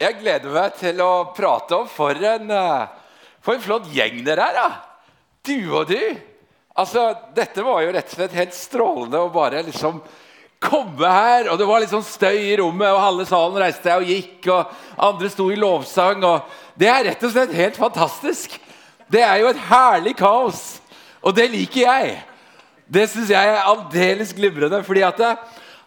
Jeg 0.00 0.18
gleder 0.18 0.50
meg 0.50 0.74
til 0.80 1.00
å 1.04 1.12
prate 1.36 1.76
om 1.78 1.88
for 1.88 2.18
en, 2.18 2.50
eh, 2.50 2.86
for 3.40 3.54
en 3.54 3.62
flott 3.62 3.86
gjeng 3.94 4.24
dere 4.26 4.48
er. 4.50 4.54
da. 4.54 4.70
Du 5.44 5.74
og 5.76 5.88
du. 5.88 6.16
Altså, 6.76 7.14
Dette 7.34 7.62
var 7.62 7.82
jo 7.82 7.92
rett 7.94 8.10
og 8.10 8.16
slett 8.18 8.32
helt 8.34 8.54
strålende 8.54 9.20
å 9.22 9.32
bare 9.32 9.62
liksom 9.62 10.02
komme 10.64 11.06
her. 11.06 11.48
Og 11.52 11.58
det 11.58 11.68
var 11.68 11.80
litt 11.80 11.92
sånn 11.92 12.06
støy 12.06 12.50
i 12.50 12.56
rommet, 12.58 12.90
og 12.90 13.02
halve 13.04 13.26
salen 13.28 13.60
reiste 13.62 13.86
seg 13.86 14.02
og 14.02 14.10
gikk. 14.10 14.48
Og 14.50 15.02
andre 15.08 15.30
sto 15.30 15.50
i 15.52 15.58
lovsang. 15.60 16.24
og 16.24 16.42
Det 16.76 16.88
er 16.90 17.04
rett 17.10 17.24
og 17.24 17.34
slett 17.34 17.54
helt 17.54 17.76
fantastisk. 17.76 18.58
Det 19.10 19.22
er 19.22 19.42
jo 19.42 19.50
et 19.52 19.66
herlig 19.68 20.16
kaos, 20.18 20.80
og 21.22 21.36
det 21.36 21.50
liker 21.52 21.84
jeg. 21.84 22.16
Det 22.90 23.04
syns 23.08 23.30
jeg 23.30 23.52
er 23.52 23.68
aldeles 23.68 24.32
glimrende. 24.34 24.82
fordi 24.84 25.02
at 25.02 25.16
det, 25.16 25.36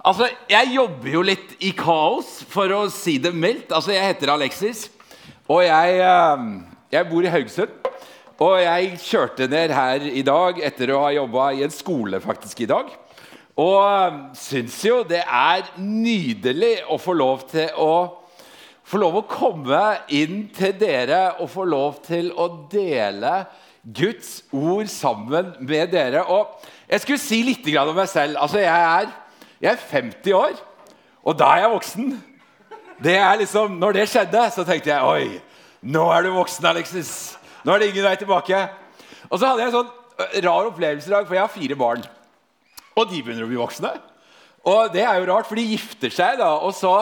Altså, 0.08 0.30
Jeg 0.48 0.72
jobber 0.72 1.10
jo 1.12 1.22
litt 1.26 1.58
i 1.60 1.74
kaos, 1.76 2.40
for 2.48 2.72
å 2.72 2.86
si 2.94 3.18
det 3.20 3.34
mildt. 3.36 3.74
Altså, 3.76 3.92
Jeg 3.92 4.14
heter 4.14 4.32
Alexis, 4.32 4.86
og 5.50 5.66
jeg, 5.66 6.00
eh, 6.00 6.46
jeg 6.92 7.10
bor 7.10 7.26
i 7.26 7.34
Haugesund. 7.34 7.74
Og 8.40 8.54
jeg 8.62 9.00
kjørte 9.02 9.48
ned 9.50 9.74
her 9.74 10.00
i 10.00 10.22
dag 10.22 10.62
etter 10.64 10.94
å 10.94 11.02
ha 11.02 11.12
jobba 11.12 11.50
i 11.58 11.64
en 11.66 11.74
skole 11.74 12.22
faktisk 12.22 12.62
i 12.62 12.70
dag. 12.70 12.88
Og 13.58 13.84
eh, 13.84 14.18
syns 14.38 14.80
jo 14.86 15.04
det 15.04 15.26
er 15.26 15.68
nydelig 15.76 16.86
å 16.88 16.98
få 17.02 17.18
lov 17.18 17.44
til 17.52 17.68
å 17.76 18.24
få 18.88 19.02
lov 19.02 19.18
å 19.20 19.28
komme 19.28 19.84
inn 20.16 20.46
til 20.56 20.72
dere 20.80 21.42
og 21.42 21.50
få 21.52 21.66
lov 21.68 21.98
til 22.06 22.30
å 22.32 22.48
dele 22.72 23.42
Guds 23.84 24.46
ord 24.56 24.88
sammen 24.88 25.58
med 25.60 25.92
dere. 25.92 26.24
Og 26.24 26.56
jeg 26.88 27.04
skulle 27.04 27.20
si 27.20 27.44
litt 27.44 27.68
om 27.76 27.96
meg 27.98 28.08
selv. 28.08 28.38
Altså, 28.40 28.64
jeg 28.64 28.72
er 28.72 29.12
jeg 29.62 29.72
er 29.72 29.86
50 29.92 30.34
år, 30.38 30.58
og 31.28 31.38
da 31.40 31.52
er 31.56 31.66
jeg 31.66 31.74
voksen. 31.74 32.12
Det 33.04 33.16
er 33.18 33.40
liksom, 33.42 33.78
når 33.82 34.00
det 34.00 34.10
skjedde, 34.10 34.44
så 34.54 34.66
tenkte 34.66 34.94
jeg 34.94 35.06
oi, 35.06 35.40
nå 35.82 36.08
er 36.14 36.26
du 36.26 36.34
voksen, 36.36 36.66
Alexis. 36.66 37.12
Nå 37.66 37.74
er 37.74 37.82
det 37.82 37.90
ingen 37.92 38.06
vei 38.08 38.16
tilbake. 38.18 38.62
Og 39.30 39.40
så 39.40 39.50
hadde 39.50 39.64
jeg 39.64 39.72
en 39.72 39.78
sånn 39.80 40.44
rar 40.46 40.70
opplevelse 40.70 41.10
i 41.10 41.14
dag, 41.14 41.28
for 41.28 41.38
jeg 41.38 41.44
har 41.44 41.54
fire 41.54 41.78
barn. 41.78 42.06
Og 42.98 43.10
de 43.10 43.22
begynner 43.22 43.46
å 43.46 43.50
bli 43.52 43.60
voksne. 43.60 43.92
Og 44.68 44.92
det 44.94 45.04
er 45.06 45.20
jo 45.20 45.28
rart, 45.30 45.48
for 45.50 45.60
de 45.60 45.68
gifter 45.68 46.14
seg. 46.14 46.40
da, 46.42 46.56
Og, 46.66 46.74
så, 46.76 46.94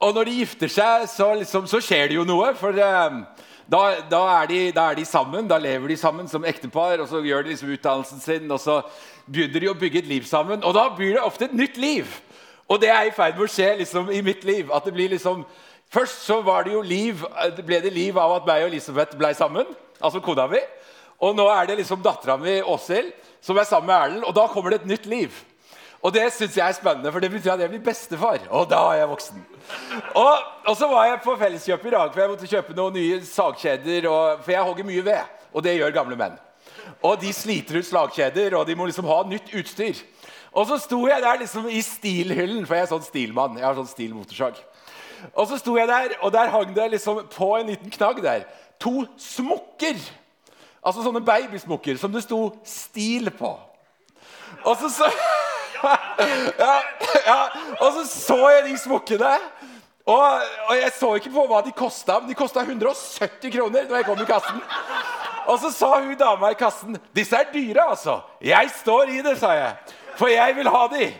og 0.00 0.14
når 0.14 0.28
de 0.28 0.38
gifter 0.42 0.72
seg, 0.72 1.08
så, 1.10 1.32
liksom, 1.40 1.66
så 1.70 1.80
skjer 1.80 2.10
det 2.10 2.18
jo 2.18 2.26
noe. 2.28 2.52
For 2.58 2.76
um, 2.76 3.22
da, 3.66 3.82
da, 4.10 4.22
er 4.36 4.50
de, 4.50 4.60
da, 4.76 4.90
er 4.90 5.00
de, 5.00 5.06
sammen, 5.08 5.48
da 5.48 5.58
lever 5.58 5.88
de 5.90 5.98
sammen 5.98 6.28
som 6.30 6.44
ektepar, 6.46 7.00
og 7.02 7.08
så 7.10 7.22
gjør 7.24 7.46
de 7.46 7.54
liksom 7.54 7.72
utdannelsen 7.74 8.22
sin. 8.22 8.50
og 8.50 8.60
så 8.62 8.82
begynner 9.26 9.62
de 9.62 9.70
å 9.70 9.78
bygge 9.78 10.02
et 10.02 10.10
liv 10.10 10.26
sammen. 10.28 10.64
Og 10.64 10.74
da 10.76 10.88
blir 10.96 11.16
det 11.16 11.24
ofte 11.24 11.48
et 11.48 11.56
nytt 11.56 11.78
liv. 11.80 12.10
Og 12.66 12.80
det 12.82 12.90
er 12.90 13.06
i 13.06 13.14
ferd 13.14 13.36
med 13.36 13.46
å 13.46 13.50
skje 13.50 13.72
liksom, 13.80 14.10
i 14.10 14.22
mitt 14.26 14.44
liv. 14.44 14.70
at 14.72 14.84
det 14.84 14.94
blir 14.94 15.12
liksom... 15.14 15.44
Først 15.86 16.24
så 16.26 16.40
var 16.42 16.64
det 16.66 16.72
jo 16.74 16.80
liv, 16.82 17.20
ble 17.62 17.78
det 17.78 17.92
liv 17.94 18.16
av 18.18 18.40
at 18.40 18.46
meg 18.48 18.64
og 18.64 18.72
Elisabeth 18.72 19.14
ble 19.18 19.30
sammen. 19.38 19.68
Altså 20.02 20.18
kona 20.20 20.48
mi. 20.50 20.58
Og 21.22 21.36
nå 21.36 21.46
er 21.48 21.68
det 21.68 21.76
liksom 21.78 22.02
dattera 22.02 22.34
mi 22.40 22.58
Åshild 22.58 23.12
som 23.40 23.56
er 23.56 23.68
sammen 23.68 23.86
med 23.92 23.96
Erlend. 23.96 24.24
Og 24.26 24.34
da 24.34 24.48
kommer 24.50 24.74
det 24.74 24.80
et 24.80 24.88
nytt 24.90 25.06
liv. 25.06 25.36
Og 26.02 26.12
det 26.14 26.26
syns 26.34 26.56
jeg 26.58 26.66
er 26.66 26.74
spennende, 26.76 27.10
for 27.12 27.22
det 27.22 27.30
betyr 27.32 27.54
at 27.54 27.62
jeg 27.62 27.72
blir 27.72 27.84
bestefar. 27.86 28.42
Og 28.50 28.66
da 28.70 28.82
er 28.90 29.00
jeg 29.00 29.12
voksen. 29.14 29.46
Og, 30.18 30.34
og 30.66 30.74
så 30.78 30.90
var 30.90 31.06
jeg 31.08 31.22
på 31.24 31.36
Felleskjøpet 31.40 31.88
i 31.90 31.94
dag, 31.96 32.10
for 32.12 32.22
jeg 32.22 32.32
måtte 32.34 32.50
kjøpe 32.50 32.76
noen 32.76 32.98
nye 32.98 33.22
sagkjeder. 33.26 34.10
Og, 34.10 34.42
for 34.44 34.54
jeg 34.54 34.66
hogger 34.68 34.90
mye 34.90 35.06
ved, 35.06 35.38
og 35.52 35.64
det 35.66 35.78
gjør 35.78 35.96
gamle 35.96 36.18
menn. 36.18 36.36
Og 37.02 37.20
de 37.20 37.32
sliter 37.34 37.80
ut 37.80 37.86
slagkjeder, 37.86 38.56
og 38.58 38.66
de 38.68 38.76
må 38.78 38.86
liksom 38.88 39.08
ha 39.10 39.22
nytt 39.28 39.52
utstyr. 39.56 40.00
Og 40.56 40.68
så 40.68 40.78
sto 40.80 41.02
jeg 41.08 41.20
der 41.22 41.40
liksom 41.42 41.68
i 41.68 41.82
stilhyllen, 41.84 42.64
for 42.66 42.78
jeg 42.78 42.86
er 42.86 42.92
sånn 42.92 43.04
stilmann. 43.04 43.58
jeg 43.58 43.66
har 43.66 43.76
sånn 43.76 43.90
stil 43.90 44.14
motorsag. 44.16 44.60
Og 45.34 45.48
så 45.50 45.58
sto 45.60 45.76
jeg 45.76 45.88
der, 45.88 46.14
og 46.22 46.32
der 46.32 46.52
hang 46.52 46.72
det 46.76 46.90
liksom 46.94 47.26
på 47.32 47.50
en 47.58 47.72
liten 47.72 47.92
knagg 47.92 48.22
der 48.24 48.46
to 48.80 49.04
smokker. 49.20 50.00
Altså 50.86 51.02
sånne 51.02 51.24
babysmokker 51.24 51.98
som 51.98 52.12
det 52.12 52.22
sto 52.24 52.52
'stil' 52.64 53.32
på. 53.34 53.58
Og 54.64 54.76
så 54.76 54.88
så, 54.88 55.10
ja, 56.64 56.76
ja, 57.26 57.40
og 57.80 57.92
så 57.92 58.04
så 58.08 58.38
jeg 58.50 58.70
de 58.70 58.78
smokkene. 58.78 59.36
Og, 60.06 60.42
og 60.68 60.76
jeg 60.76 60.92
så 60.94 61.14
ikke 61.18 61.32
på 61.34 61.46
hva 61.50 61.64
de 61.66 61.72
kosta, 61.74 62.20
men 62.20 62.30
de 62.30 62.38
kosta 62.38 62.62
170 62.62 63.50
kroner 63.50 63.88
da 63.88 63.98
jeg 63.98 64.06
kom 64.06 64.20
i 64.22 64.28
kassen. 64.28 64.60
Og 65.46 65.60
så 65.62 65.70
sa 65.70 65.92
hun 66.00 66.16
dama 66.18 66.50
i 66.50 66.58
kassen 66.58 66.98
'Disse 67.14 67.36
er 67.36 67.52
dyre, 67.52 67.90
altså.' 67.90 68.22
'Jeg 68.40 68.70
står 68.82 69.14
i 69.14 69.22
det', 69.22 69.38
sa 69.38 69.52
jeg. 69.52 69.76
'For 70.16 70.26
jeg 70.26 70.56
vil 70.56 70.68
ha 70.68 70.86
de'. 70.88 71.14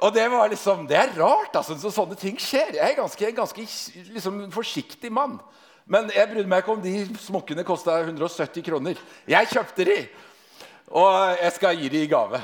Og 0.00 0.14
det 0.14 0.30
var 0.30 0.46
liksom, 0.48 0.86
det 0.86 0.96
er 0.96 1.14
rart, 1.18 1.56
altså, 1.56 1.74
så 1.74 1.90
sånne 1.90 2.14
ting 2.14 2.38
skjer. 2.38 2.76
Jeg 2.76 2.94
er 2.94 3.02
en 3.28 3.34
ganske 3.34 3.66
liksom, 4.14 4.44
forsiktig 4.54 5.10
mann. 5.12 5.40
Men 5.86 6.10
jeg 6.14 6.28
brydde 6.28 6.48
meg 6.48 6.62
ikke 6.62 6.74
om 6.76 6.82
de 6.84 6.94
smokkene 7.18 7.64
kosta 7.66 7.96
170 8.04 8.62
kroner. 8.62 9.00
Jeg 9.28 9.48
kjøpte 9.50 9.86
de, 9.88 9.96
og 10.92 11.38
jeg 11.42 11.52
skal 11.56 11.80
gi 11.80 11.88
de 11.88 12.02
i 12.04 12.10
gave. 12.10 12.40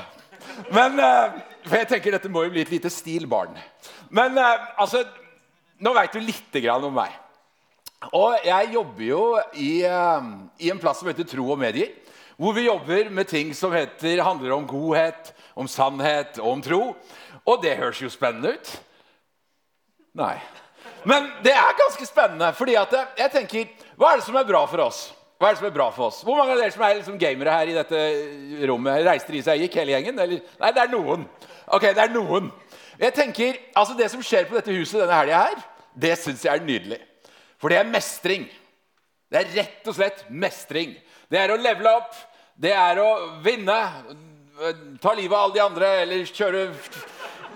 Men, 0.73 0.99
uh, 0.99 1.37
For 1.65 1.79
jeg 1.79 1.89
tenker 1.89 2.13
dette 2.17 2.29
må 2.29 2.43
jo 2.45 2.51
bli 2.53 2.61
et 2.65 2.73
lite 2.73 2.89
stilbarn. 2.93 3.55
Men 4.13 4.37
uh, 4.37 4.75
altså, 4.81 5.05
nå 5.79 5.93
veit 5.95 6.13
du 6.13 6.19
lite 6.19 6.61
grann 6.61 6.83
om 6.85 6.93
meg. 6.93 7.13
Og 8.13 8.45
jeg 8.45 8.73
jobber 8.73 9.05
jo 9.05 9.23
i, 9.53 9.71
uh, 9.87 10.25
i, 10.59 10.69
en 10.69 10.81
plass 10.81 10.99
som 11.01 11.09
heter 11.09 11.27
Tro 11.29 11.47
og 11.53 11.59
medier. 11.59 11.93
Hvor 12.37 12.53
vi 12.53 12.65
jobber 12.67 13.09
med 13.09 13.29
ting 13.31 13.53
som 13.55 13.71
heter, 13.71 14.21
handler 14.23 14.57
om 14.57 14.67
godhet, 14.67 15.31
om 15.55 15.67
sannhet 15.71 16.39
og 16.41 16.51
om 16.51 16.61
tro. 16.61 16.81
Og 17.45 17.61
det 17.63 17.77
høres 17.79 18.01
jo 18.01 18.09
spennende 18.11 18.57
ut. 18.57 18.71
Nei. 20.19 20.35
Men 21.07 21.29
det 21.45 21.53
er 21.53 21.77
ganske 21.79 22.05
spennende. 22.05 22.53
fordi 22.53 22.75
at 22.75 22.93
eh, 22.93 23.13
jeg 23.17 23.31
tenker, 23.31 23.67
Hva 23.95 24.11
er 24.11 24.19
det 24.19 24.27
som 24.27 24.35
er 24.35 24.47
bra 24.47 24.65
for 24.67 24.83
oss? 24.83 25.13
Hva 25.39 25.47
er 25.47 25.55
det 25.55 25.61
som 25.61 25.67
er 25.69 25.77
bra 25.77 25.89
for 25.95 26.09
oss? 26.09 26.21
Hvor 26.23 26.37
mange 26.37 26.55
av 26.55 26.59
dere 26.59 26.71
som 26.71 26.83
er 26.83 26.95
liksom 26.99 27.17
gamere 27.19 27.55
her 27.55 27.71
i 27.71 27.75
dette 27.75 28.03
rommet? 28.67 29.03
Reiste 29.05 29.31
de 29.31 29.43
seg 29.43 29.63
gikk, 29.63 29.79
hele 29.79 29.95
gjengen? 29.95 30.19
Eller? 30.19 30.43
Nei, 30.59 30.71
det 30.75 30.83
er 30.83 30.91
noen. 30.91 31.25
Ok, 31.67 31.87
det 31.87 32.03
er 32.03 32.13
noen. 32.13 32.51
Jeg 32.99 33.15
tenker, 33.15 33.59
altså 33.75 33.95
Det 33.95 34.11
som 34.11 34.23
skjer 34.23 34.47
på 34.49 34.55
dette 34.55 34.75
huset 34.75 35.01
denne 35.01 35.19
helga 35.19 35.43
her, 35.47 35.67
det 35.95 36.15
syns 36.19 36.43
jeg 36.43 36.51
er 36.55 36.67
nydelig. 36.67 36.99
For 37.61 37.71
det 37.71 37.79
er 37.79 37.89
mestring. 37.89 38.45
Det 39.31 39.41
er 39.41 39.53
rett 39.59 39.89
og 39.89 39.97
slett 39.97 40.25
mestring. 40.29 40.93
Det 41.31 41.39
er 41.41 41.53
å 41.53 41.59
levele 41.59 41.95
opp, 41.97 42.15
det 42.55 42.71
er 42.75 43.01
å 43.01 43.09
vinne, 43.43 43.77
ta 45.01 45.13
livet 45.17 45.35
av 45.35 45.47
alle 45.47 45.55
de 45.57 45.63
andre 45.63 45.89
eller 46.03 46.29
kjøre, 46.29 46.61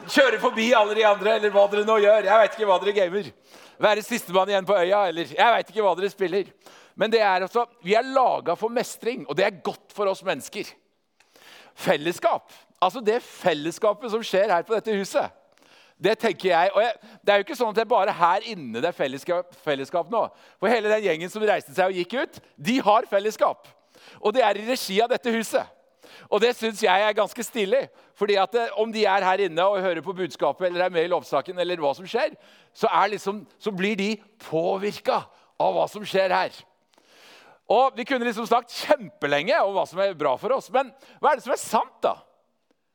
kjøre 0.09 0.39
forbi 0.41 0.71
alle 0.75 0.97
de 0.97 1.05
andre, 1.07 1.37
eller 1.37 1.53
hva 1.53 1.67
dere 1.71 1.85
nå 1.87 1.99
gjør. 2.03 2.27
Jeg 2.27 2.41
veit 2.43 2.57
ikke 2.57 2.67
hva 2.67 2.79
dere 2.83 2.95
gamer. 2.97 3.31
Være 3.79 4.03
sistemann 4.03 4.51
igjen 4.51 4.67
på 4.67 4.75
øya, 4.75 5.05
eller 5.07 5.31
jeg 5.31 5.55
veit 5.55 5.71
ikke 5.71 5.85
hva 5.85 5.95
dere 5.95 6.11
spiller. 6.11 6.51
Men 6.99 7.13
det 7.13 7.21
er 7.23 7.45
altså, 7.45 7.63
vi 7.85 7.95
er 7.95 8.07
laga 8.11 8.57
for 8.59 8.73
mestring, 8.75 9.23
og 9.29 9.37
det 9.39 9.45
er 9.47 9.61
godt 9.63 9.95
for 9.95 10.11
oss 10.11 10.25
mennesker. 10.27 10.67
Fellesskap. 11.79 12.51
Altså 12.83 12.99
det 13.03 13.21
fellesskapet 13.23 14.11
som 14.11 14.23
skjer 14.23 14.51
her 14.51 14.66
på 14.67 14.75
dette 14.75 14.95
huset. 14.99 15.31
Det 15.99 16.15
tenker 16.19 16.49
jeg, 16.53 16.71
og 16.73 16.81
jeg, 16.81 16.93
Det 17.19 17.33
er 17.33 17.41
jo 17.41 17.45
ikke 17.47 17.57
sånn 17.59 17.73
at 17.73 17.75
det 17.75 17.83
er 17.83 17.91
bare 17.91 18.13
her 18.15 18.45
inne 18.47 18.79
det 18.79 18.87
er 18.87 18.95
fellesskap, 18.95 19.51
fellesskap, 19.65 20.07
nå. 20.11 20.21
For 20.59 20.71
hele 20.71 20.91
den 20.91 21.03
gjengen 21.03 21.31
som 21.31 21.43
reiste 21.43 21.75
seg 21.75 21.91
og 21.91 21.99
gikk 21.99 22.15
ut, 22.21 22.39
de 22.55 22.77
har 22.85 23.07
fellesskap. 23.11 23.67
Og 24.23 24.33
det 24.35 24.45
er 24.45 24.57
i 24.57 24.67
regi 24.69 25.01
av 25.03 25.11
dette 25.11 25.33
huset. 25.33 25.75
Og 26.29 26.41
det 26.41 26.53
syns 26.57 26.81
jeg 26.83 27.03
er 27.03 27.17
ganske 27.17 27.43
stilig. 27.43 27.87
fordi 28.15 28.35
at 28.35 28.51
det, 28.51 28.69
Om 28.77 28.91
de 28.91 29.05
er 29.05 29.23
her 29.23 29.45
inne 29.45 29.63
og 29.63 29.81
hører 29.81 30.01
på 30.01 30.13
budskapet 30.13 30.67
eller 30.67 30.85
er 30.85 30.89
med 30.89 31.03
i 31.03 31.11
lovsaken, 31.11 31.59
eller 31.59 31.77
hva 31.77 31.93
som 31.95 32.07
skjer, 32.07 32.35
så, 32.73 32.87
liksom, 33.09 33.45
så 33.59 33.71
blir 33.71 33.95
de 33.95 34.17
påvirka 34.39 35.23
av 35.59 35.73
hva 35.75 35.87
som 35.87 36.05
skjer 36.05 36.31
her. 36.31 36.51
Og 37.69 37.93
Vi 37.95 38.03
kunne 38.03 38.25
liksom 38.25 38.47
snakket 38.47 38.87
kjempelenge 38.87 39.59
om 39.61 39.73
hva 39.73 39.85
som 39.87 39.99
er 39.99 40.13
bra 40.13 40.35
for 40.37 40.51
oss. 40.55 40.71
Men 40.71 40.91
hva 41.19 41.31
er 41.31 41.35
det 41.35 41.43
som 41.43 41.53
er 41.53 41.61
sant, 41.61 41.99
da? 42.01 42.16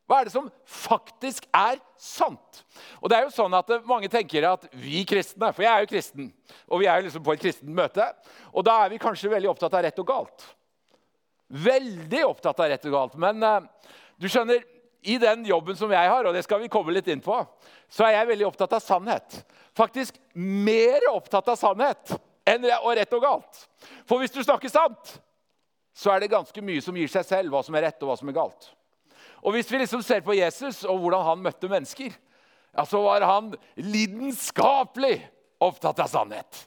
Hva 0.04 0.20
er 0.20 0.28
det 0.28 0.34
som 0.34 0.50
faktisk 0.68 1.46
er 1.56 1.78
sant? 2.00 2.60
Og 3.00 3.08
det 3.08 3.16
er 3.16 3.24
jo 3.24 3.32
sånn 3.32 3.54
at 3.56 3.70
Mange 3.88 4.10
tenker 4.12 4.44
at 4.50 4.66
vi 4.76 5.00
kristne 5.08 5.48
For 5.56 5.64
jeg 5.64 5.72
er 5.72 5.86
jo 5.86 5.90
kristen, 5.94 6.28
og 6.68 6.82
vi 6.82 6.88
er 6.90 7.00
jo 7.00 7.06
liksom 7.06 7.24
på 7.24 7.32
et 7.32 7.44
kristent 7.46 7.72
møte. 7.72 8.10
Og 8.52 8.66
da 8.68 8.82
er 8.84 8.92
vi 8.92 9.00
kanskje 9.00 9.32
veldig 9.32 9.54
opptatt 9.54 9.76
av 9.78 9.86
rett 9.86 10.02
og 10.02 10.10
galt. 10.10 10.46
Veldig 11.64 12.22
opptatt 12.26 12.60
av 12.60 12.70
rett 12.72 12.84
og 12.90 12.96
galt. 12.98 13.16
Men 13.20 13.40
uh, 13.44 13.90
du 14.20 14.28
skjønner, 14.28 14.62
i 15.04 15.18
den 15.20 15.42
jobben 15.44 15.76
som 15.76 15.90
jeg 15.92 16.08
har, 16.08 16.24
og 16.24 16.32
det 16.32 16.40
skal 16.46 16.62
vi 16.62 16.70
komme 16.72 16.92
litt 16.96 17.08
inn 17.12 17.20
på, 17.20 17.36
så 17.92 18.06
er 18.06 18.14
jeg 18.14 18.28
veldig 18.30 18.46
opptatt 18.48 18.72
av 18.72 18.80
sannhet. 18.80 19.36
Faktisk 19.76 20.16
mer 20.40 21.04
opptatt 21.10 21.50
av 21.52 21.58
sannhet 21.60 22.14
enn 22.48 22.64
rett 22.64 23.12
og 23.12 23.24
galt. 23.24 23.66
For 24.08 24.22
hvis 24.22 24.32
du 24.32 24.40
snakker 24.40 24.72
sant, 24.72 25.18
så 25.94 26.14
er 26.14 26.24
det 26.24 26.32
ganske 26.32 26.64
mye 26.64 26.80
som 26.82 26.96
gir 26.96 27.10
seg 27.12 27.26
selv 27.28 27.52
hva 27.52 27.60
som 27.66 27.76
er 27.76 27.88
rett 27.90 28.00
og 28.00 28.10
hva 28.10 28.16
som 28.16 28.32
er 28.32 28.38
galt. 28.38 28.70
Og 29.44 29.52
Hvis 29.52 29.70
vi 29.72 29.78
liksom 29.78 30.02
ser 30.02 30.24
på 30.24 30.36
Jesus 30.36 30.84
og 30.88 31.02
hvordan 31.02 31.24
han 31.26 31.42
møtte 31.44 31.68
mennesker, 31.68 32.14
ja, 32.74 32.84
så 32.88 33.02
var 33.04 33.24
han 33.28 33.52
lidenskapelig 33.76 35.18
opptatt 35.62 36.00
av 36.00 36.08
sannhet. 36.10 36.64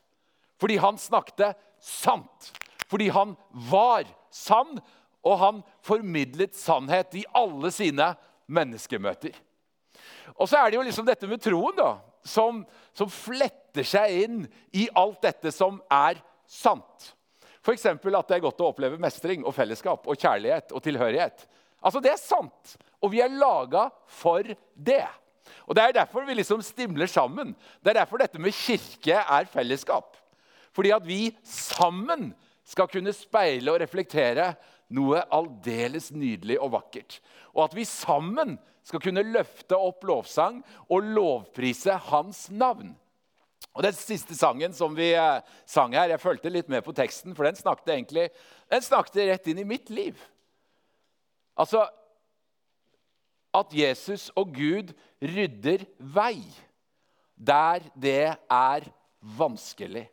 Fordi 0.62 0.78
han 0.82 1.00
snakket 1.02 1.58
sant. 1.84 2.52
Fordi 2.88 3.10
han 3.12 3.34
var 3.70 4.08
sann, 4.32 4.78
og 5.26 5.40
han 5.42 5.60
formidlet 5.84 6.56
sannhet 6.56 7.18
i 7.20 7.26
alle 7.36 7.72
sine 7.74 8.14
menneskemøter. 8.48 9.36
Og 10.38 10.48
så 10.48 10.62
er 10.62 10.70
det 10.70 10.78
jo 10.78 10.86
liksom 10.86 11.08
dette 11.08 11.28
med 11.28 11.42
troen, 11.44 11.76
da, 11.76 11.98
som, 12.28 12.62
som 12.96 13.12
fletter 13.12 13.86
seg 13.88 14.24
inn 14.24 14.42
i 14.76 14.88
alt 14.96 15.22
dette 15.26 15.52
som 15.56 15.82
er 15.92 16.22
sant. 16.48 17.12
F.eks. 17.66 17.86
at 17.90 18.04
det 18.04 18.38
er 18.38 18.44
godt 18.46 18.62
å 18.64 18.70
oppleve 18.72 19.00
mestring 19.02 19.44
og 19.44 19.56
fellesskap 19.56 20.08
og 20.08 20.20
kjærlighet 20.20 20.72
og 20.72 20.84
tilhørighet. 20.86 21.44
Altså, 21.84 22.00
Det 22.00 22.12
er 22.12 22.22
sant, 22.22 22.78
og 23.02 23.12
vi 23.12 23.22
er 23.22 23.34
laga 23.34 23.90
for 24.08 24.44
det. 24.76 25.06
Og 25.68 25.76
Det 25.76 25.84
er 25.84 25.92
derfor 25.92 26.26
vi 26.26 26.34
liksom 26.34 26.62
stimler 26.62 27.08
sammen. 27.08 27.56
Det 27.84 27.92
er 27.92 28.02
derfor 28.02 28.18
dette 28.18 28.40
med 28.40 28.56
kirke 28.56 29.14
er 29.14 29.46
fellesskap. 29.46 30.18
Fordi 30.74 30.92
at 30.92 31.08
vi 31.08 31.36
sammen 31.44 32.34
skal 32.68 32.88
kunne 32.88 33.14
speile 33.16 33.72
og 33.72 33.82
reflektere 33.82 34.54
noe 34.94 35.24
aldeles 35.34 36.12
nydelig 36.12 36.60
og 36.60 36.72
vakkert. 36.76 37.20
Og 37.56 37.64
at 37.66 37.76
vi 37.76 37.86
sammen 37.88 38.58
skal 38.88 39.02
kunne 39.04 39.26
løfte 39.26 39.76
opp 39.76 40.06
lovsang 40.08 40.62
og 40.88 41.10
lovprise 41.16 41.98
hans 42.12 42.48
navn. 42.52 42.96
Og 43.76 43.84
Den 43.84 43.94
siste 43.94 44.36
sangen 44.36 44.74
som 44.74 44.96
vi 44.98 45.12
eh, 45.14 45.44
sang 45.70 45.94
her, 45.94 46.10
jeg 46.10 46.22
fulgte 46.22 46.50
litt 46.50 46.70
med 46.72 46.82
på 46.86 46.96
teksten, 46.98 47.36
for 47.38 47.46
den 47.46 47.58
snakket 47.58 47.94
egentlig 47.94 48.30
den 48.72 48.82
snakket 48.82 49.28
rett 49.28 49.50
inn 49.52 49.62
i 49.62 49.68
mitt 49.68 49.92
liv. 49.94 50.18
Altså 51.58 51.86
at 53.58 53.74
Jesus 53.74 54.30
og 54.38 54.52
Gud 54.54 54.94
rydder 55.22 55.86
vei 55.98 56.42
der 57.38 57.86
det 57.96 58.36
er 58.50 58.86
vanskelig. 59.38 60.08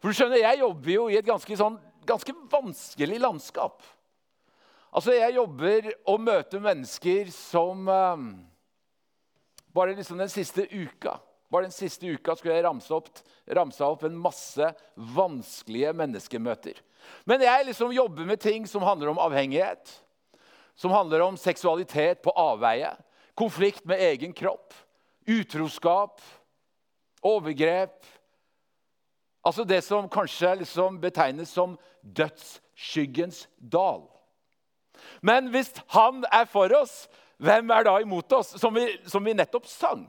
For 0.00 0.10
du 0.10 0.16
skjønner, 0.16 0.36
Jeg 0.36 0.58
jobber 0.60 0.90
jo 0.92 1.08
i 1.08 1.18
et 1.18 1.26
ganske, 1.26 1.56
sånn, 1.56 1.78
ganske 2.06 2.34
vanskelig 2.50 3.20
landskap. 3.20 3.82
Altså, 4.92 5.12
Jeg 5.12 5.34
jobber 5.34 5.92
og 6.06 6.20
møter 6.20 6.60
mennesker 6.60 7.30
som 7.30 7.88
um, 7.88 8.28
Bare 9.74 9.94
liksom 9.94 10.18
den 10.18 10.30
siste 10.32 10.66
uka 10.72 11.18
bare 11.52 11.68
den 11.68 11.74
siste 11.74 12.08
uka 12.10 12.34
skulle 12.36 12.56
jeg 12.56 12.64
ramse 12.66 12.90
opp, 12.94 13.10
ramse 13.54 13.84
opp 13.86 14.02
en 14.06 14.18
masse 14.18 14.70
vanskelige 15.14 15.92
menneskemøter. 15.96 16.80
Men 17.24 17.44
jeg 17.46 17.68
liksom 17.68 17.94
jobber 17.94 18.26
med 18.26 18.42
ting 18.42 18.66
som 18.66 18.82
handler 18.82 19.12
om 19.12 19.20
avhengighet, 19.22 19.92
som 20.76 20.92
handler 20.92 21.24
om 21.24 21.38
seksualitet 21.40 22.22
på 22.24 22.34
avveie, 22.36 22.92
konflikt 23.34 23.84
med 23.88 24.00
egen 24.00 24.32
kropp, 24.36 24.74
utroskap, 25.26 26.20
overgrep 27.24 28.04
Altså 29.46 29.62
det 29.62 29.78
som 29.86 30.08
kanskje 30.10 30.56
liksom 30.62 30.98
betegnes 30.98 31.52
som 31.54 31.76
dødsskyggens 32.02 33.44
dal. 33.58 34.02
Men 35.22 35.52
hvis 35.52 35.70
han 35.94 36.24
er 36.34 36.48
for 36.50 36.72
oss, 36.74 37.04
hvem 37.38 37.70
er 37.70 37.86
da 37.86 37.94
imot 38.02 38.32
oss? 38.34 38.56
Som 38.58 38.74
vi, 38.74 38.88
som 39.06 39.22
vi 39.22 39.36
nettopp 39.36 39.68
sang. 39.70 40.02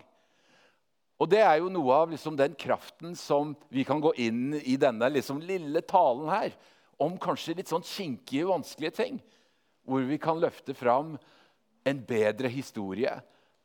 Og 1.22 1.30
det 1.30 1.44
er 1.44 1.60
jo 1.62 1.69
noe 1.74 2.02
av 2.02 2.12
liksom 2.14 2.38
den 2.38 2.56
kraften 2.58 3.14
som 3.18 3.54
vi 3.74 3.86
kan 3.86 4.02
gå 4.02 4.14
inn 4.22 4.58
i 4.58 4.78
denne 4.80 5.10
liksom 5.14 5.42
lille 5.46 5.81
talen 5.86 6.30
her. 6.31 6.58
Om 6.98 7.18
kanskje 7.22 7.60
litt 7.60 7.69
sånn 7.69 7.86
kinkige, 7.86 8.48
vanskelige 8.50 8.98
ting. 9.04 9.22
Hvor 9.88 10.04
vi 10.04 10.19
kan 10.19 10.39
løfte 10.39 10.75
fram 10.75 11.16
en 11.88 12.00
bedre 12.04 12.51
historie 12.51 13.16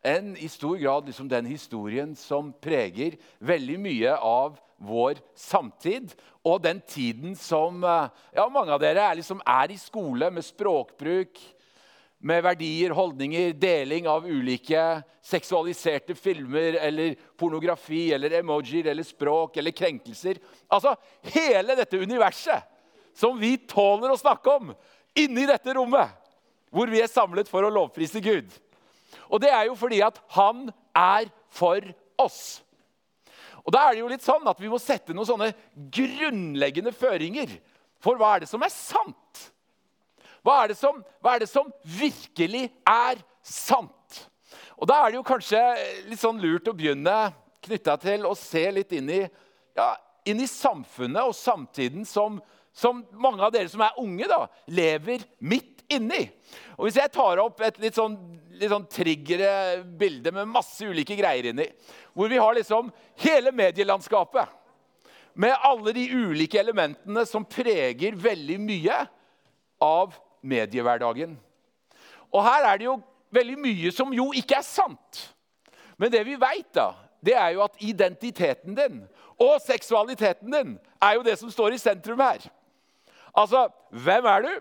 enn 0.02 0.34
i 0.34 0.48
stor 0.50 0.76
grad 0.80 1.06
liksom 1.06 1.28
den 1.30 1.46
historien 1.46 2.14
som 2.18 2.50
preger 2.62 3.14
veldig 3.38 3.78
mye 3.78 4.14
av 4.18 4.58
vår 4.82 5.20
samtid. 5.38 6.10
Og 6.42 6.62
den 6.64 6.80
tiden 6.82 7.36
som 7.38 7.82
eh, 7.86 8.08
ja, 8.34 8.48
mange 8.50 8.74
av 8.74 8.82
dere 8.82 9.04
er, 9.04 9.18
liksom, 9.20 9.42
er 9.46 9.70
i 9.70 9.78
skole 9.78 10.30
med 10.34 10.46
språkbruk, 10.46 11.38
med 12.22 12.42
verdier, 12.46 12.92
holdninger, 12.94 13.50
deling 13.58 14.06
av 14.06 14.26
ulike 14.30 14.82
seksualiserte 15.26 16.14
filmer 16.14 16.76
eller 16.78 17.16
pornografi 17.38 18.12
eller 18.14 18.36
emojier 18.38 18.92
eller 18.92 19.06
språk 19.06 19.58
eller 19.58 19.74
krenkelser. 19.74 20.38
Altså 20.70 20.94
hele 21.34 21.74
dette 21.78 21.98
universet 21.98 22.70
som 23.14 23.34
vi 23.38 23.56
tåler 23.68 24.14
å 24.14 24.20
snakke 24.20 24.54
om 24.54 24.70
inni 25.18 25.46
dette 25.48 25.74
rommet, 25.76 26.10
hvor 26.72 26.90
vi 26.90 27.02
er 27.02 27.10
samlet 27.10 27.50
for 27.50 27.64
å 27.64 27.72
lovprise 27.72 28.20
Gud. 28.24 28.48
Og 29.28 29.40
det 29.42 29.50
er 29.52 29.66
jo 29.68 29.76
fordi 29.78 30.00
at 30.04 30.18
han 30.36 30.68
er 30.96 31.28
for 31.52 31.84
oss. 32.20 32.62
Og 33.62 33.74
da 33.74 33.86
er 33.86 33.94
det 33.94 34.02
jo 34.02 34.10
litt 34.10 34.24
sånn 34.24 34.46
at 34.50 34.58
Vi 34.58 34.70
må 34.70 34.78
sette 34.82 35.14
noen 35.14 35.28
sånne 35.28 35.52
grunnleggende 35.94 36.90
føringer 36.96 37.52
for 38.02 38.18
hva 38.18 38.34
er 38.34 38.42
det 38.42 38.50
som 38.50 38.62
er 38.64 38.72
sant. 38.74 39.44
Hva 40.42 40.64
er, 40.64 40.74
som, 40.74 40.98
hva 41.22 41.36
er 41.36 41.44
det 41.44 41.50
som, 41.52 41.68
virkelig 41.86 42.64
er 42.88 43.20
sant? 43.46 44.24
Og 44.74 44.88
Da 44.90 44.98
er 44.98 45.12
det 45.12 45.20
jo 45.20 45.26
kanskje 45.26 45.60
litt 46.08 46.18
sånn 46.18 46.40
lurt 46.42 46.66
å 46.66 46.74
begynne 46.74 47.30
knytta 47.62 47.94
til 48.02 48.26
å 48.26 48.34
se 48.34 48.64
litt 48.74 48.90
inn 48.98 49.10
i, 49.14 49.20
ja, 49.78 49.92
inn 50.26 50.42
i 50.42 50.48
samfunnet 50.50 51.22
og 51.22 51.36
samtiden 51.38 52.02
som, 52.08 52.40
som, 52.72 53.02
mange 53.12 53.44
av 53.44 53.52
dere 53.52 53.68
som 53.68 53.82
er 53.84 53.98
unge, 54.00 54.28
da, 54.30 54.46
lever 54.72 55.24
midt 55.44 55.82
inni. 55.92 56.24
Og 56.78 56.86
Hvis 56.86 56.98
jeg 57.00 57.12
tar 57.12 57.42
opp 57.42 57.60
et 57.64 57.78
litt 57.82 57.96
sånn, 57.98 58.16
litt 58.56 58.72
sånn 58.72 58.88
triggere 58.90 59.82
bilde 59.98 60.32
med 60.34 60.50
masse 60.50 60.86
ulike 60.86 61.16
greier 61.18 61.50
inni, 61.52 61.68
hvor 62.16 62.32
vi 62.32 62.40
har 62.40 62.56
liksom 62.56 62.90
hele 63.24 63.52
medielandskapet 63.54 64.58
med 65.34 65.56
alle 65.64 65.94
de 65.96 66.04
ulike 66.12 66.60
elementene 66.60 67.24
som 67.28 67.44
preger 67.48 68.16
veldig 68.20 68.58
mye 68.60 68.98
av 69.82 70.16
mediehverdagen. 70.44 71.36
Og 72.32 72.44
her 72.44 72.68
er 72.68 72.80
det 72.80 72.88
jo 72.88 72.98
veldig 73.32 73.56
mye 73.60 73.92
som 73.94 74.12
jo 74.14 74.30
ikke 74.36 74.58
er 74.60 74.66
sant. 74.66 75.22
Men 76.00 76.12
det 76.12 76.22
vi 76.26 76.36
veit, 76.40 76.78
det 77.24 77.36
er 77.38 77.54
jo 77.54 77.64
at 77.64 77.80
identiteten 77.84 78.76
din 78.76 79.02
og 79.42 79.60
seksualiteten 79.64 80.52
din 80.52 80.74
er 81.02 81.16
jo 81.16 81.24
det 81.26 81.38
som 81.40 81.50
står 81.50 81.74
i 81.74 81.80
sentrum 81.80 82.20
her. 82.20 82.44
Altså, 83.36 83.68
hvem 83.90 84.28
er 84.28 84.46
du? 84.46 84.52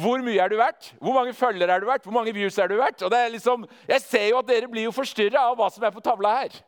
Hvor 0.00 0.20
mye 0.22 0.40
er 0.42 0.52
du 0.52 0.58
verdt? 0.60 0.90
Hvor 1.00 1.16
mange 1.16 1.32
følgere 1.34 1.74
er 1.74 1.80
du 1.80 1.88
verdt? 1.88 2.04
Hvor 2.04 2.12
mange 2.12 2.34
views 2.36 2.58
er 2.58 2.68
du 2.68 2.76
verdt? 2.76 3.02
Og 3.02 3.10
det 3.12 3.18
er 3.18 3.32
liksom, 3.32 3.64
jeg 3.88 4.04
ser 4.04 4.26
jo 4.28 4.40
at 4.42 4.48
dere 4.48 4.68
blir 4.68 4.88
jo 4.88 4.94
forstyrra 4.94 5.46
av 5.50 5.56
hva 5.58 5.70
som 5.72 5.86
er 5.86 5.94
på 5.94 6.04
tavla 6.04 6.34
her. 6.42 6.58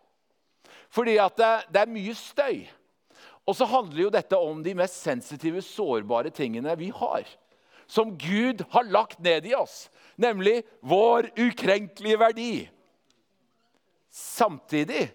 Fordi 0.93 1.19
at 1.21 1.37
det, 1.37 1.53
det 1.75 1.83
er 1.83 1.93
mye 1.93 2.15
støy. 2.17 2.65
Og 3.47 3.57
så 3.59 3.67
handler 3.69 4.07
jo 4.07 4.15
dette 4.15 4.39
om 4.39 4.63
de 4.65 4.75
mest 4.79 5.03
sensitive, 5.03 5.61
sårbare 5.67 6.33
tingene 6.33 6.77
vi 6.79 6.89
har 6.95 7.27
som 7.93 8.15
Gud 8.19 8.63
har 8.73 8.89
lagt 8.89 9.21
ned 9.21 9.45
i 9.47 9.55
oss, 9.55 9.91
nemlig 10.17 10.63
vår 10.81 11.29
ukrenkelige 11.37 12.21
verdi. 12.21 12.53
Samtidig 14.09 15.11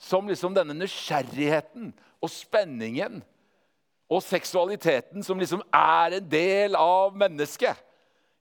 som 0.00 0.28
liksom 0.28 0.56
denne 0.56 0.76
nysgjerrigheten 0.78 1.92
og 2.20 2.32
spenningen 2.32 3.20
og 4.10 4.22
seksualiteten, 4.26 5.22
som 5.22 5.38
liksom 5.38 5.62
er 5.70 6.18
en 6.18 6.28
del 6.28 6.76
av 6.78 7.14
mennesket, 7.16 7.78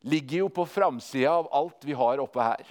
ligger 0.02 0.46
jo 0.46 0.50
på 0.54 0.66
framsida 0.66 1.36
av 1.36 1.50
alt 1.54 1.86
vi 1.86 1.94
har 1.98 2.22
oppe 2.24 2.42
her. 2.42 2.64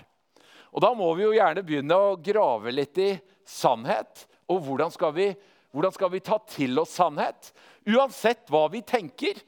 Og 0.73 0.83
Da 0.83 0.91
må 0.97 1.09
vi 1.17 1.25
jo 1.25 1.37
gjerne 1.37 1.65
begynne 1.65 1.97
å 1.97 2.17
grave 2.21 2.73
litt 2.75 2.99
i 3.01 3.13
sannhet. 3.47 4.27
Og 4.51 4.61
hvordan 4.67 4.93
skal 4.93 5.15
vi, 5.17 5.31
hvordan 5.73 5.95
skal 5.95 6.13
vi 6.13 6.25
ta 6.25 6.39
til 6.51 6.81
oss 6.81 6.97
sannhet? 6.99 7.53
Uansett 7.89 8.51
hva 8.53 8.67
vi 8.73 8.83
tenker, 8.85 9.39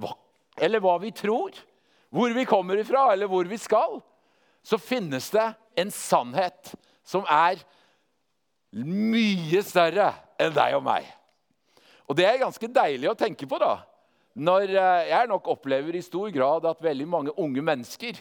hva 0.00 0.16
eller 0.56 0.80
hva 0.80 0.96
vi 1.02 1.12
tror, 1.12 1.52
hvor 2.08 2.32
vi 2.32 2.46
kommer 2.48 2.80
ifra, 2.80 3.10
eller 3.12 3.28
hvor 3.28 3.44
vi 3.44 3.58
skal, 3.60 3.98
så 4.64 4.78
finnes 4.80 5.28
det 5.34 5.46
en 5.76 5.92
sannhet 5.92 6.72
som 7.06 7.26
er 7.28 7.60
mye 8.72 9.60
større 9.64 10.10
enn 10.40 10.54
deg 10.56 10.78
og 10.78 10.84
meg. 10.86 11.04
Og 12.06 12.16
det 12.18 12.26
er 12.28 12.40
ganske 12.42 12.70
deilig 12.70 13.10
å 13.10 13.18
tenke 13.18 13.48
på, 13.50 13.58
da. 13.58 13.80
Når 14.36 14.70
eh, 14.70 15.10
jeg 15.10 15.28
nok 15.30 15.48
opplever 15.56 15.96
i 15.96 16.04
stor 16.04 16.30
grad 16.34 16.66
at 16.68 16.82
veldig 16.84 17.06
mange 17.08 17.34
unge 17.40 17.62
mennesker 17.64 18.18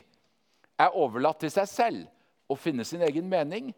er 0.80 0.96
overlatt 0.96 1.42
til 1.44 1.52
seg 1.52 1.68
selv 1.70 2.52
å 2.52 2.58
finne 2.60 2.86
sin 2.88 3.04
egen 3.06 3.28
mening 3.30 3.74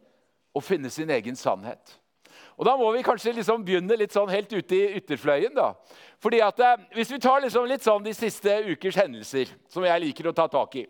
og 0.55 0.65
finne 0.65 0.89
sin 0.93 1.09
egen 1.13 1.37
sannhet. 1.37 1.97
Og 2.57 2.65
Da 2.65 2.73
må 2.77 2.89
vi 2.93 3.03
kanskje 3.05 3.35
liksom 3.37 3.63
begynne 3.65 3.97
litt 3.99 4.13
sånn 4.13 4.31
helt 4.33 4.51
ute 4.53 4.75
i 4.75 4.97
ytterfløyen. 4.97 5.53
da. 5.53 5.73
Fordi 6.21 6.41
at 6.41 6.59
eh, 6.59 6.83
Hvis 6.93 7.11
vi 7.11 7.19
tar 7.21 7.41
liksom 7.41 7.67
litt 7.69 7.85
sånn 7.85 8.03
de 8.03 8.13
siste 8.17 8.53
ukers 8.71 8.97
hendelser, 8.97 9.53
som 9.69 9.85
jeg 9.85 10.03
liker 10.07 10.29
å 10.29 10.35
ta 10.35 10.47
tak 10.47 10.75
i 10.75 10.87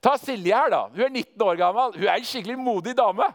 Ta 0.00 0.16
Silje 0.16 0.56
her. 0.56 0.70
da. 0.72 0.88
Hun 0.88 1.04
er 1.04 1.10
19 1.12 1.44
år 1.44 1.56
gammel. 1.60 1.96
Hun 1.96 2.08
er 2.08 2.16
en 2.16 2.24
skikkelig 2.24 2.56
modig 2.56 2.96
dame. 2.96 3.28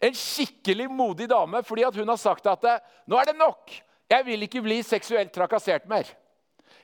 En 0.00 0.14
skikkelig 0.14 0.88
modig 0.92 1.28
dame 1.28 1.62
fordi 1.66 1.84
at 1.84 1.96
hun 1.96 2.08
har 2.08 2.20
sagt 2.20 2.46
at 2.46 2.64
eh, 2.64 2.80
nå 3.08 3.16
er 3.20 3.32
det 3.32 3.36
nok. 3.36 3.72
Jeg 4.08 4.24
vil 4.26 4.46
ikke 4.46 4.62
bli 4.64 4.80
seksuelt 4.86 5.32
trakassert 5.34 5.88
mer. 5.88 6.08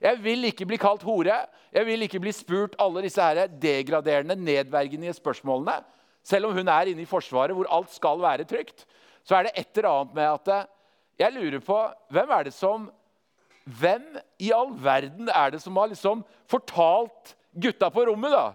Jeg 0.02 0.19
vil 0.21 0.45
ikke 0.50 0.66
bli 0.69 0.76
kalt 0.81 1.02
hore. 1.07 1.38
Jeg 1.73 1.87
vil 1.87 2.04
ikke 2.04 2.21
bli 2.21 2.33
spurt 2.37 2.76
alle 2.78 3.07
disse 3.07 3.23
her 3.23 3.47
degraderende, 3.49 4.37
nedvergende 4.37 5.14
spørsmålene. 5.16 5.78
Selv 6.25 6.49
om 6.49 6.57
hun 6.57 6.69
er 6.69 6.90
inne 6.90 7.04
i 7.04 7.09
Forsvaret, 7.09 7.57
hvor 7.57 7.69
alt 7.73 7.93
skal 7.93 8.21
være 8.21 8.47
trygt 8.49 8.87
så 9.25 9.38
er 9.38 9.49
det 9.49 9.54
et 9.57 9.78
eller 9.78 9.90
annet 9.90 10.16
med 10.16 10.28
at 10.28 10.52
eh, 10.52 10.69
jeg 11.25 11.35
lurer 11.37 11.62
på 11.64 11.78
hvem 12.12 12.37
er 12.37 12.47
det 12.49 12.54
som 12.57 12.90
Hvem 13.64 14.19
i 14.45 14.50
all 14.52 14.75
verden 14.76 15.31
er 15.33 15.54
det 15.54 15.59
som 15.62 15.78
har 15.81 15.88
liksom 15.88 16.19
fortalt 16.52 17.31
gutta 17.57 17.88
på 17.88 18.02
rommet, 18.04 18.35
da, 18.35 18.50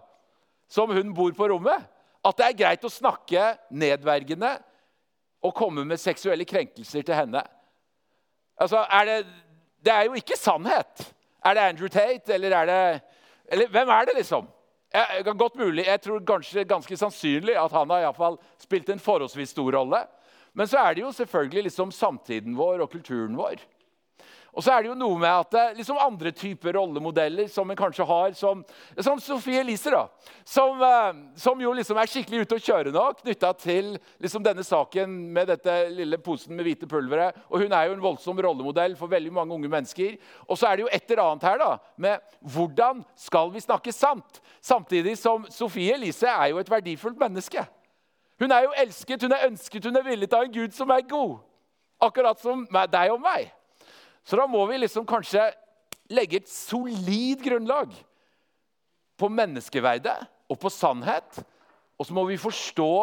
som 0.70 0.92
hun 0.94 1.16
bor 1.18 1.32
på 1.34 1.48
rommet, 1.50 1.88
at 2.22 2.38
det 2.38 2.46
er 2.46 2.58
greit 2.60 2.86
å 2.86 2.92
snakke 2.94 3.56
nedvergende, 3.74 4.52
og 5.42 5.56
komme 5.58 5.82
med 5.82 5.98
seksuelle 5.98 6.46
krenkelser 6.46 7.02
til 7.02 7.18
henne. 7.18 7.42
Altså, 8.60 8.86
er 8.92 9.06
det, 9.06 9.18
det 9.86 9.94
er 9.94 10.08
jo 10.10 10.14
ikke 10.20 10.38
sannhet. 10.38 11.14
Er 11.46 11.54
det 11.56 11.62
Andrew 11.62 11.88
Tate, 11.88 12.34
eller 12.34 12.56
er 12.56 12.66
det 12.66 13.02
Eller 13.52 13.68
hvem 13.68 13.90
er 13.90 14.06
det, 14.06 14.14
liksom? 14.16 14.48
Jeg, 14.94 15.26
godt 15.38 15.56
mulig, 15.56 15.86
jeg 15.86 16.02
tror 16.02 16.20
kanskje 16.20 16.64
ganske 16.64 16.98
sannsynlig 16.98 17.56
at 17.58 17.72
han 17.72 17.90
har 17.90 18.00
i 18.00 18.14
fall 18.14 18.38
spilt 18.62 18.90
en 18.90 19.00
forholdsvis 19.00 19.50
stor 19.50 19.72
rolle. 19.78 20.04
Men 20.54 20.68
så 20.68 20.78
er 20.78 20.94
det 20.94 21.02
jo 21.02 21.12
selvfølgelig 21.12 21.64
liksom 21.64 21.92
samtiden 21.92 22.58
vår 22.58 22.82
og 22.82 22.90
kulturen 22.90 23.38
vår. 23.38 23.62
Og 24.54 24.64
så 24.66 24.74
er 24.74 24.84
det 24.84 24.90
jo 24.90 24.98
noe 24.98 25.18
med 25.20 25.30
at 25.30 25.52
det, 25.54 25.62
er 25.62 25.78
liksom 25.78 26.00
andre 26.02 26.32
typer 26.36 26.74
rollemodeller 26.76 27.48
som 27.52 27.70
en 27.70 27.78
kanskje 27.78 28.08
har, 28.10 28.34
som, 28.38 28.64
som 28.98 29.22
Sophie 29.22 29.62
Elise, 29.62 29.92
da, 29.94 30.06
som, 30.48 30.82
eh, 30.86 31.22
som, 31.40 31.62
jo 31.62 31.74
liksom 31.78 32.00
er 32.02 32.10
skikkelig 32.10 32.44
ute 32.44 32.58
å 32.58 32.64
kjøre 32.70 32.94
nå, 32.96 33.06
knytta 33.22 33.52
til 33.62 33.92
liksom 34.22 34.46
denne 34.46 34.66
saken 34.66 35.16
med 35.36 35.52
dette 35.54 35.78
lille 35.94 36.20
posen 36.24 36.58
med 36.58 36.66
hvite 36.68 36.90
pulveret. 36.90 37.38
Og 37.50 37.64
hun 37.64 37.76
er 37.76 37.90
jo 37.90 37.98
en 37.98 38.04
voldsom 38.04 38.42
rollemodell 38.42 38.98
for 39.00 39.12
veldig 39.12 39.34
mange 39.36 39.56
unge 39.56 39.72
mennesker. 39.72 40.18
Og 40.48 40.60
så 40.60 40.70
er 40.70 40.80
det 40.80 40.88
jo 40.88 40.94
et 40.94 41.14
eller 41.14 41.26
annet 41.26 41.50
her 41.50 41.62
da, 41.62 41.72
med 41.98 42.38
hvordan 42.56 43.04
skal 43.20 43.54
vi 43.54 43.64
snakke 43.64 43.94
sant? 43.96 44.42
Samtidig 44.62 45.18
som 45.20 45.46
Sophie 45.54 45.94
Elise 45.94 46.30
er 46.30 46.54
jo 46.54 46.64
et 46.64 46.72
verdifullt 46.72 47.20
menneske. 47.22 47.64
Hun 48.40 48.52
er 48.56 48.66
jo 48.66 48.74
elsket, 48.78 49.22
hun 49.24 49.36
er 49.36 49.48
ønsket, 49.50 49.86
hun 49.86 50.00
er 50.00 50.04
villet 50.04 50.34
av 50.34 50.48
en 50.48 50.54
Gud 50.54 50.76
som 50.76 50.90
er 50.96 51.04
god. 51.08 51.40
Akkurat 52.02 52.40
som 52.40 52.64
deg 52.72 53.12
og 53.12 53.20
meg. 53.20 53.50
Så 54.24 54.38
da 54.38 54.46
må 54.50 54.62
vi 54.70 54.82
liksom 54.82 55.08
kanskje 55.10 55.50
legge 56.10 56.42
et 56.42 56.52
solid 56.52 57.42
grunnlag 57.44 57.94
på 59.20 59.30
menneskeverdet 59.32 60.18
og 60.50 60.60
på 60.62 60.72
sannhet. 60.74 61.42
Og 62.00 62.08
så 62.08 62.16
må 62.16 62.26
vi 62.30 62.40
forstå 62.40 62.94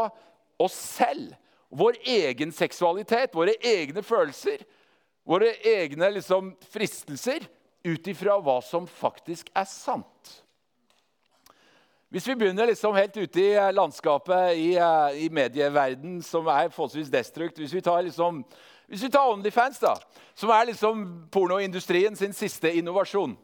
oss 0.63 0.79
selv, 0.97 1.35
vår 1.69 1.99
egen 2.09 2.53
seksualitet, 2.55 3.35
våre 3.37 3.57
egne 3.61 4.03
følelser, 4.07 4.63
våre 5.27 5.51
egne 5.67 6.13
liksom, 6.15 6.55
fristelser, 6.73 7.45
ut 7.87 8.09
ifra 8.11 8.39
hva 8.43 8.59
som 8.65 8.87
faktisk 8.89 9.51
er 9.55 9.67
sant. 9.69 10.33
Hvis 12.11 12.27
vi 12.31 12.37
begynner 12.39 12.71
liksom 12.71 12.95
helt 12.97 13.17
ute 13.19 13.43
i 13.43 13.73
landskapet 13.75 14.55
i, 14.57 14.69
eh, 14.79 15.27
i 15.27 15.29
medieverden, 15.29 16.21
som 16.23 16.47
er 16.49 16.71
forholdsvis 16.71 17.11
destrukt 17.11 17.59
Hvis 17.59 17.75
vi 17.75 17.83
tar 17.83 18.03
liksom 18.07 18.45
hvis 18.87 19.03
vi 19.03 19.11
tar 19.11 19.33
Onlyfans, 19.33 19.81
da, 19.83 19.97
som 20.39 20.53
er 20.55 20.69
liksom 20.71 21.07
pornoindustrien 21.35 22.17
sin 22.17 22.35
siste 22.37 22.71
innovasjon 22.79 23.35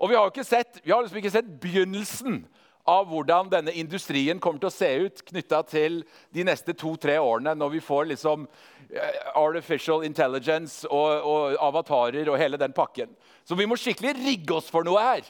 Og 0.00 0.10
Vi 0.10 0.16
har, 0.16 0.26
ikke 0.30 0.44
sett, 0.44 0.80
vi 0.82 0.90
har 0.90 1.02
liksom 1.02 1.20
ikke 1.20 1.30
sett 1.30 1.52
begynnelsen 1.62 2.42
av 2.90 3.06
hvordan 3.06 3.50
denne 3.52 3.72
industrien 3.76 4.40
kommer 4.42 4.62
til 4.62 4.70
å 4.70 4.74
se 4.74 4.88
ut 5.04 5.22
knytta 5.28 5.60
til 5.68 6.00
de 6.34 6.44
neste 6.48 6.74
to-tre 6.74 7.18
årene, 7.20 7.52
når 7.54 7.74
vi 7.76 7.82
får 7.84 8.08
liksom 8.14 8.46
eh, 8.88 9.18
artificial 9.36 10.02
intelligence 10.06 10.88
og, 10.88 11.10
og, 11.20 11.58
avatarer 11.60 12.30
og 12.32 12.40
hele 12.40 12.58
den 12.60 12.74
pakken. 12.74 13.12
Så 13.44 13.58
vi 13.58 13.68
må 13.68 13.78
skikkelig 13.78 14.16
rigge 14.18 14.56
oss 14.56 14.72
for 14.72 14.86
noe 14.86 15.02
her. 15.04 15.28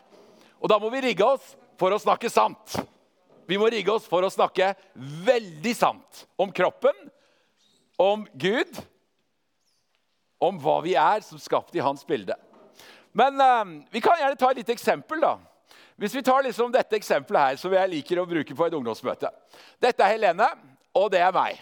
Og 0.61 0.71
da 0.73 0.79
må 0.81 0.93
vi 0.95 1.03
rigge 1.05 1.27
oss 1.27 1.53
for 1.81 1.93
å 1.93 2.01
snakke 2.01 2.31
sant. 2.33 2.79
Vi 3.51 3.59
må 3.59 3.69
rigge 3.73 3.93
oss 3.93 4.07
for 4.09 4.23
å 4.23 4.33
snakke 4.33 4.73
veldig 5.27 5.75
sant 5.75 6.25
om 6.41 6.53
kroppen, 6.55 6.95
om 8.01 8.23
Gud 8.41 8.79
om 10.41 10.59
hva 10.61 10.81
vi 10.85 10.97
er 10.99 11.23
som 11.25 11.41
skapt 11.41 11.77
i 11.77 11.85
hans 11.85 12.07
bilde. 12.09 12.37
Men 13.13 13.41
eh, 13.41 13.65
vi 13.93 14.03
kan 14.05 14.19
gjerne 14.19 14.39
ta 14.41 14.51
et 14.51 14.63
lite 14.63 14.75
eksempel. 14.75 15.21
da. 15.21 15.37
Hvis 16.01 16.15
vi 16.17 16.23
tar 16.25 16.43
liksom 16.43 16.73
dette 16.73 16.97
eksempelet 16.97 17.43
her, 17.43 17.57
som 17.61 17.73
jeg 17.77 17.93
liker 17.93 18.23
å 18.23 18.29
bruke 18.29 18.55
på 18.57 18.67
et 18.67 18.77
ungdomsmøte. 18.77 19.29
Dette 19.83 20.05
er 20.05 20.15
Helene, 20.15 20.47
og 20.97 21.11
det 21.13 21.21
er 21.21 21.35
meg. 21.35 21.61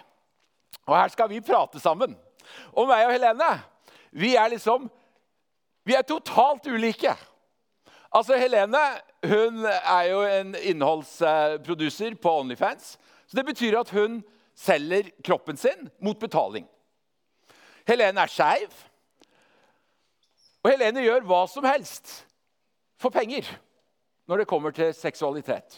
Og 0.87 0.95
her 0.95 1.11
skal 1.11 1.27
vi 1.29 1.41
prate 1.43 1.81
sammen. 1.83 2.15
Og 2.71 2.87
meg 2.87 3.03
og 3.07 3.13
Helene 3.13 3.57
vi 4.09 4.33
er 4.39 4.49
liksom 4.49 4.87
Vi 5.85 5.93
er 5.95 6.05
totalt 6.05 6.67
ulike. 6.67 7.11
Altså, 8.13 8.35
Helene 8.37 8.81
hun 9.25 9.65
er 9.65 10.03
jo 10.09 10.19
en 10.23 10.55
innholdsproduser 10.55 12.15
på 12.21 12.33
Onlyfans. 12.39 12.97
Så 13.27 13.37
det 13.37 13.45
betyr 13.45 13.79
at 13.79 13.89
hun 13.89 14.21
selger 14.55 15.09
kroppen 15.25 15.57
sin 15.57 15.89
mot 16.01 16.19
betaling. 16.19 16.67
Helene 17.89 18.23
er 18.23 18.31
skeiv. 18.31 18.69
Og 20.63 20.71
Helene 20.73 21.03
gjør 21.05 21.25
hva 21.27 21.43
som 21.49 21.65
helst 21.67 22.19
for 22.99 23.13
penger 23.13 23.47
når 24.29 24.43
det 24.43 24.49
kommer 24.49 24.75
til 24.75 24.91
seksualitet. 24.93 25.77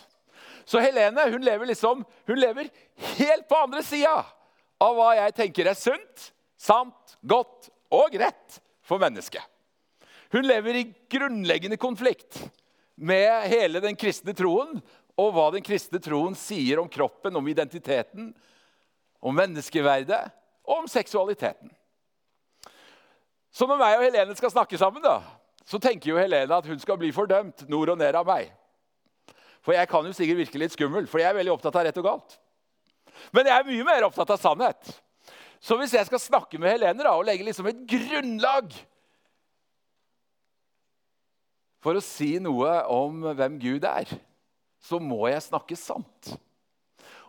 Så 0.66 0.82
Helene 0.84 1.30
hun 1.32 1.44
lever 1.46 1.70
liksom, 1.70 2.04
hun 2.28 2.40
lever 2.40 2.70
helt 3.16 3.48
på 3.50 3.60
andre 3.64 3.84
sida 3.86 4.20
av 4.82 4.98
hva 4.98 5.14
jeg 5.18 5.36
tenker 5.38 5.70
er 5.70 5.78
sunt, 5.78 6.32
sant, 6.60 7.16
godt 7.22 7.70
og 7.94 8.16
rett 8.20 8.60
for 8.86 9.02
mennesket. 9.02 9.44
Hun 10.32 10.48
lever 10.48 10.80
i 10.80 10.88
grunnleggende 11.12 11.78
konflikt 11.80 12.40
med 12.96 13.50
hele 13.52 13.82
den 13.84 13.98
kristne 14.00 14.34
troen 14.38 14.80
og 15.20 15.34
hva 15.36 15.50
den 15.54 15.64
kristne 15.66 16.00
troen 16.02 16.38
sier 16.40 16.80
om 16.82 16.90
kroppen, 16.90 17.36
om 17.36 17.48
identiteten, 17.52 18.32
om 19.22 19.38
menneskeverdet 19.38 20.24
og 20.66 20.84
om 20.84 20.90
seksualiteten. 20.90 21.72
Så 23.52 23.68
når 23.68 23.80
meg 23.82 23.98
og 23.98 24.06
Helene 24.06 24.36
skal 24.38 24.54
snakke 24.54 24.80
sammen, 24.80 25.04
da, 25.04 25.20
så 25.68 25.80
tenker 25.82 26.14
jo 26.14 26.20
Helene 26.20 26.58
at 26.58 26.68
hun 26.68 26.80
skal 26.80 27.00
bli 27.00 27.12
fordømt 27.16 27.66
nord 27.72 27.94
og 27.94 28.00
ned 28.00 28.16
av 28.18 28.28
meg. 28.28 28.50
For 29.62 29.76
jeg 29.76 29.90
kan 29.92 30.08
jo 30.08 30.14
sikkert 30.16 30.40
virke 30.42 30.62
litt 30.62 30.74
skummel, 30.74 31.08
for 31.10 31.22
jeg 31.22 31.30
er 31.30 31.38
veldig 31.38 31.54
opptatt 31.54 31.78
av 31.78 31.86
rett 31.86 32.00
og 32.02 32.08
galt. 32.08 32.38
Men 33.36 33.50
jeg 33.50 33.60
er 33.60 33.68
mye 33.68 33.88
mer 33.88 34.08
opptatt 34.08 34.32
av 34.34 34.40
sannhet. 34.42 34.94
Så 35.62 35.76
hvis 35.78 35.94
jeg 35.94 36.08
skal 36.08 36.24
snakke 36.24 36.58
med 36.58 36.74
Helene 36.74 37.04
da, 37.04 37.14
og 37.14 37.28
legge 37.28 37.46
liksom 37.46 37.68
et 37.70 37.84
grunnlag 37.90 38.72
for 41.82 41.98
å 41.98 42.04
si 42.06 42.36
noe 42.42 42.72
om 42.94 43.28
hvem 43.38 43.60
Gud 43.62 43.86
er, 43.86 44.10
så 44.82 44.98
må 45.02 45.28
jeg 45.30 45.44
snakke 45.46 45.78
sant. 45.78 46.32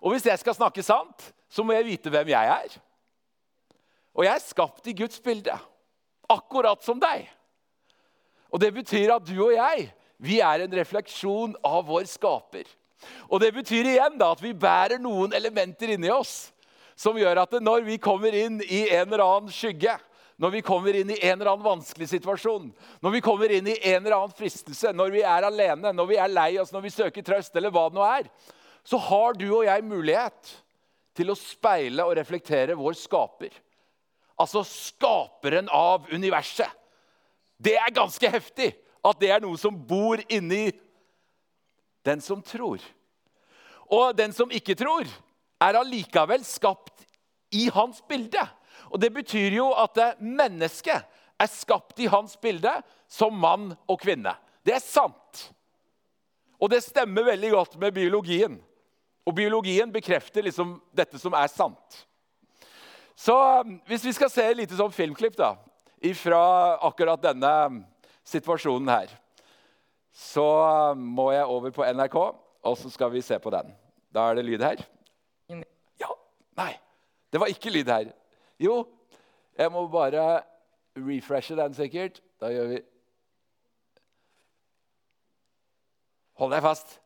Og 0.00 0.14
hvis 0.14 0.25
jeg 0.29 0.41
skal 0.41 0.57
snakke 0.57 0.85
sant, 0.85 1.29
så 1.52 1.64
må 1.64 1.76
jeg 1.76 1.88
vite 1.91 2.12
hvem 2.12 2.33
jeg 2.33 2.55
er. 2.55 2.79
Og 4.17 4.25
jeg 4.25 4.33
er 4.33 4.45
skapt 4.45 4.88
i 4.88 4.97
Guds 4.97 5.21
bilde 5.25 5.57
akkurat 6.33 6.83
som 6.85 7.01
deg. 7.03 7.27
Og 8.53 8.61
Det 8.61 8.73
betyr 8.75 9.15
at 9.15 9.27
du 9.27 9.37
og 9.47 9.55
jeg 9.55 9.91
vi 10.23 10.39
er 10.45 10.62
en 10.62 10.77
refleksjon 10.79 11.57
av 11.67 11.83
vår 11.89 12.07
skaper. 12.07 12.69
Og 13.29 13.41
Det 13.43 13.51
betyr 13.55 13.89
igjen 13.95 14.19
da 14.21 14.33
at 14.37 14.43
vi 14.43 14.55
bærer 14.55 15.03
noen 15.03 15.35
elementer 15.35 15.97
inni 15.97 16.12
oss 16.12 16.53
som 16.99 17.17
gjør 17.19 17.43
at 17.43 17.57
når 17.59 17.83
vi 17.87 17.99
kommer 17.99 18.35
inn 18.37 18.61
i 18.62 18.85
en 18.93 19.09
eller 19.09 19.25
annen 19.25 19.53
skygge, 19.53 19.97
når 20.39 20.51
vi 20.57 20.62
kommer 20.65 20.97
inn 20.97 21.11
i 21.11 21.19
en 21.21 21.37
eller 21.37 21.53
annen 21.53 21.65
vanskelig 21.65 22.09
situasjon, 22.12 22.71
når 23.03 23.15
vi 23.17 23.23
kommer 23.25 23.53
inn 23.53 23.69
i 23.71 23.79
en 23.93 24.01
eller 24.01 24.17
annen 24.17 24.37
fristelse, 24.37 24.93
når 24.95 25.12
vi 25.15 25.23
er 25.27 25.47
alene, 25.47 25.93
når 25.95 26.09
vi 26.09 26.19
er 26.21 26.33
lei 26.33 26.51
oss, 26.62 26.73
når 26.75 26.87
vi 26.87 26.95
søker 26.95 27.27
trøst, 27.27 27.57
eller 27.57 27.73
hva 27.75 27.89
det 27.89 27.99
nå 27.99 28.07
er, 28.07 28.31
så 28.85 28.99
har 28.99 29.37
du 29.39 29.47
og 29.49 29.67
jeg 29.67 29.87
mulighet 29.87 30.55
til 31.17 31.31
å 31.33 31.39
speile 31.39 32.07
og 32.07 32.17
reflektere 32.19 32.77
vår 32.79 32.97
skaper. 32.99 33.53
Altså 34.43 34.65
skaperen 34.67 35.69
av 35.71 36.09
universet. 36.11 36.71
Det 37.63 37.77
er 37.79 37.95
ganske 37.95 38.31
heftig 38.33 38.73
at 39.07 39.21
det 39.23 39.31
er 39.31 39.43
noe 39.43 39.59
som 39.59 39.77
bor 39.87 40.19
inni 40.27 40.73
den 42.07 42.23
som 42.23 42.43
tror. 42.43 42.83
Og 43.93 44.17
den 44.19 44.35
som 44.35 44.51
ikke 44.51 44.75
tror, 44.79 45.07
er 45.63 45.79
allikevel 45.79 46.43
skapt 46.47 47.05
i 47.55 47.69
hans 47.71 48.01
bilde. 48.09 48.43
Og 48.91 49.01
Det 49.01 49.13
betyr 49.15 49.55
jo 49.61 49.71
at 49.79 50.19
mennesket 50.19 51.07
er 51.39 51.51
skapt 51.51 52.01
i 52.03 52.11
hans 52.11 52.35
bilde 52.37 52.73
som 53.09 53.35
mann 53.39 53.73
og 53.87 54.01
kvinne. 54.01 54.35
Det 54.65 54.75
er 54.75 54.83
sant. 54.83 55.49
Og 56.63 56.71
det 56.71 56.83
stemmer 56.85 57.27
veldig 57.27 57.51
godt 57.51 57.79
med 57.83 57.95
biologien. 57.95 58.59
Og 59.27 59.35
biologien 59.35 59.91
bekrefter 59.93 60.43
liksom 60.47 60.77
dette 60.95 61.19
som 61.19 61.35
er 61.35 61.51
sant. 61.51 62.03
Så 63.16 63.35
um, 63.61 63.76
hvis 63.87 64.04
vi 64.04 64.12
skal 64.16 64.31
se 64.33 64.45
et 64.47 64.57
lite 64.57 64.76
sånn 64.78 64.95
filmklipp 64.95 65.37
da, 65.38 65.54
fra 66.19 66.42
akkurat 66.88 67.23
denne 67.23 67.52
um, 67.66 67.83
situasjonen 68.26 68.90
her, 68.90 69.12
så 70.12 70.47
um, 70.92 71.04
må 71.19 71.31
jeg 71.33 71.49
over 71.49 71.75
på 71.75 71.87
NRK, 71.87 72.16
og 72.62 72.78
så 72.78 72.90
skal 72.92 73.12
vi 73.12 73.23
se 73.25 73.38
på 73.42 73.52
den. 73.54 73.73
Da 74.12 74.31
er 74.31 74.38
det 74.38 74.47
lyd 74.47 74.64
her. 74.64 74.83
Ja. 76.00 76.11
Nei, 76.59 76.73
det 77.33 77.40
var 77.40 77.52
ikke 77.52 77.73
lyd 77.73 77.90
her. 77.90 78.11
Jo, 78.61 78.83
jeg 79.59 79.73
må 79.73 79.87
bare 79.92 80.42
refreshe 80.97 81.57
den 81.57 81.75
sikkert. 81.75 82.21
Da 82.40 82.52
gjør 82.52 82.75
vi 82.75 82.81
Hold 86.40 86.50
deg 86.50 86.62
fast. 86.64 86.97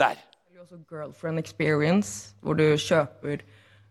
Der. 0.00 0.16
Det 0.48 0.56
er 0.56 0.62
også 0.62 0.78
girlfriend 0.88 1.38
experience, 1.38 2.34
hvor 2.40 2.56
du 2.58 2.64
kjøper 2.76 3.44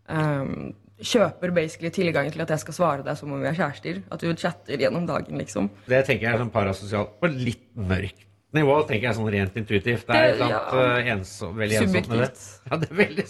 um, 0.10 0.74
kjøper 1.00 1.52
basically 1.56 1.92
tilgang 1.94 2.30
til 2.32 2.44
at 2.46 2.54
jeg 2.54 2.64
skal 2.64 2.78
svare 2.78 3.06
deg 3.06 3.18
som 3.20 3.34
om 3.36 3.42
vi 3.44 3.50
er 3.50 3.58
kjærester. 3.58 4.02
At 4.12 4.24
du 4.24 4.30
chatter 4.40 4.80
gjennom 4.86 5.08
dagen, 5.10 5.40
liksom. 5.42 5.70
Det 5.90 6.04
tenker 6.08 6.30
jeg 6.30 6.38
er 6.38 6.44
sånn 6.46 6.54
parasosialt 6.54 7.18
på 7.22 7.32
litt 7.34 7.68
mørkt 7.76 8.24
nivå, 8.56 8.76
tenker 8.88 9.10
jeg 9.10 9.18
sånn 9.18 9.32
rent 9.34 9.58
intuitivt. 9.60 10.06
Det 10.08 10.20
er 10.20 10.38
sant, 10.40 10.54
ja, 10.54 10.62
uh, 10.72 11.10
ensom, 11.16 11.58
veldig 11.60 11.82
ensomt 11.82 12.12
med 12.14 12.24
det. 12.24 12.30
Ja, 12.70 12.80
det 12.80 12.92
er 12.92 13.02
veldig 13.02 13.26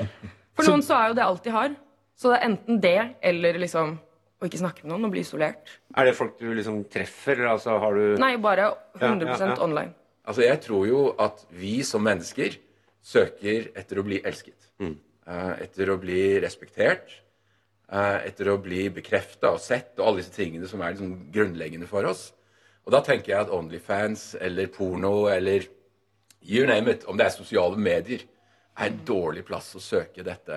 For 0.60 0.68
noen 0.68 0.84
så 0.84 0.98
er 0.98 1.10
jo 1.10 1.16
det 1.18 1.24
alt 1.24 1.46
de 1.46 1.54
har. 1.54 1.74
Så 2.20 2.30
det 2.30 2.38
er 2.38 2.46
enten 2.50 2.80
det 2.82 2.98
eller 3.26 3.58
liksom 3.62 3.96
å 4.40 4.48
ikke 4.48 4.60
snakke 4.60 4.84
med 4.84 4.92
noen 4.92 5.08
og 5.08 5.14
bli 5.14 5.22
isolert. 5.24 5.72
Er 5.98 6.08
det 6.08 6.14
folk 6.16 6.38
du 6.40 6.48
liksom 6.56 6.82
treffer, 6.92 7.42
altså 7.48 7.76
har 7.80 7.96
du 7.96 8.20
Nei, 8.20 8.34
bare 8.40 8.70
100 8.98 9.26
Ja, 9.26 9.36
ja, 9.36 9.48
ja. 9.52 9.56
online. 9.64 9.92
Altså, 10.24 10.44
Jeg 10.46 10.60
tror 10.64 10.86
jo 10.88 11.02
at 11.20 11.44
vi 11.50 11.80
som 11.84 12.04
mennesker 12.04 12.56
søker 13.02 13.70
etter 13.76 14.00
å 14.00 14.04
bli 14.06 14.20
elsket. 14.24 14.56
Eh, 14.80 14.94
etter 15.64 15.90
å 15.92 15.98
bli 16.00 16.40
respektert. 16.42 17.20
eh, 17.92 18.26
etter 18.28 18.48
å 18.52 18.58
bli 18.62 18.84
bekrefta 18.94 19.50
og 19.56 19.60
sett 19.62 19.98
og 19.98 20.06
alle 20.06 20.22
disse 20.22 20.34
tingene 20.36 20.68
som 20.70 20.82
er 20.82 20.94
liksom 20.94 21.30
grunnleggende 21.34 21.88
for 21.90 22.06
oss. 22.06 22.28
Og 22.86 22.92
da 22.94 23.00
tenker 23.02 23.32
jeg 23.32 23.44
at 23.44 23.50
Onlyfans 23.54 24.36
eller 24.40 24.70
porno 24.72 25.26
eller 25.28 25.66
you 26.40 26.66
name 26.66 26.90
it, 26.90 27.04
om 27.04 27.18
det 27.18 27.26
er 27.26 27.34
sosiale 27.34 27.76
medier, 27.76 28.22
er 28.78 28.86
en 28.92 29.00
dårlig 29.04 29.42
plass 29.44 29.74
å 29.76 29.82
søke 29.82 30.22
dette 30.24 30.56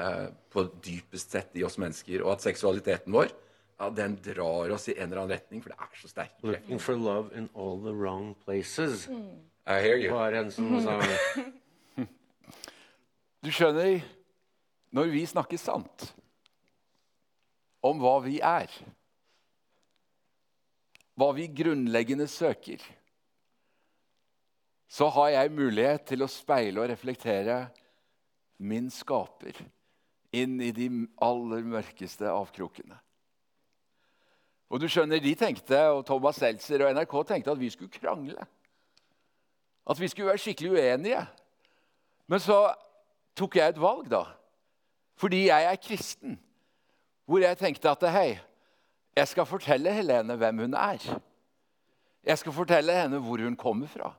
på 0.53 0.63
dypest 0.85 1.33
sett 1.33 1.57
i 1.59 1.63
oss 1.65 1.79
mennesker. 1.81 2.21
Og 2.23 2.35
at 2.35 2.45
seksualiteten 2.45 3.11
vår 3.11 3.33
ja, 3.79 3.89
den 3.89 4.15
drar 4.23 4.71
oss 4.71 4.87
i 4.87 4.95
en 4.95 5.09
eller 5.09 5.23
annen 5.23 5.33
retning, 5.33 5.63
for 5.63 5.73
det 5.73 5.79
er 5.81 5.97
så 5.99 6.11
sterke 6.11 6.37
krefter. 6.37 6.53
Looking 6.53 6.79
for 6.79 6.95
love 6.95 7.33
in 7.35 7.49
all 7.53 7.81
the 7.81 7.91
wrong 7.91 8.35
places. 8.45 9.09
I 9.65 9.81
hear 9.81 9.97
you. 9.97 10.13
Var 10.13 10.37
en 10.39 10.51
som 10.53 10.69
sa 10.85 10.99
Du 13.43 13.49
skjønner, 13.51 14.05
når 14.93 15.09
vi 15.13 15.23
snakker 15.25 15.57
sant 15.57 16.09
om 17.83 17.99
hva 17.99 18.17
vi 18.23 18.37
er, 18.45 18.71
hva 21.17 21.31
vi 21.35 21.49
grunnleggende 21.49 22.27
søker, 22.29 22.81
så 24.93 25.09
har 25.15 25.31
jeg 25.33 25.55
mulighet 25.57 26.05
til 26.11 26.21
å 26.21 26.29
speile 26.29 26.83
og 26.83 26.91
reflektere 26.91 27.63
min 28.61 28.91
skaper 28.93 29.57
inn 30.33 30.59
i 30.61 30.69
de 30.73 30.89
aller 31.25 31.65
mørkeste 31.65 32.29
avkrokene. 32.29 32.99
Og 34.73 34.81
du 34.81 34.87
skjønner, 34.89 35.21
De 35.21 35.33
tenkte, 35.37 35.77
og 35.93 36.05
Thomas 36.05 36.39
Seltzer 36.41 36.81
og 36.81 36.93
NRK 36.95 37.13
tenkte 37.29 37.53
at 37.53 37.61
vi 37.61 37.69
skulle 37.69 37.93
krangle. 37.93 38.45
At 39.85 39.99
vi 39.99 40.07
skulle 40.09 40.31
være 40.31 40.41
skikkelig 40.41 40.71
uenige. 40.71 41.25
Men 42.25 42.41
så 42.41 42.57
tok 43.37 43.59
jeg 43.59 43.73
et 43.73 43.81
valg, 43.81 44.07
da. 44.09 44.23
Fordi 45.15 45.45
jeg 45.47 45.63
er 45.63 45.75
kristen. 45.75 46.39
Hvor 47.25 47.39
jeg 47.39 47.57
tenkte 47.57 47.89
at 47.89 48.03
hei, 48.11 48.39
jeg 49.15 49.27
skal 49.27 49.45
fortelle 49.45 49.93
Helene 49.93 50.35
hvem 50.35 50.57
hun 50.65 50.73
er. 50.73 51.19
Jeg 52.23 52.37
skal 52.37 52.51
fortelle 52.51 52.95
henne 53.01 53.19
hvor 53.19 53.37
hun 53.37 53.55
kommer 53.55 53.87
fra. 53.87 54.13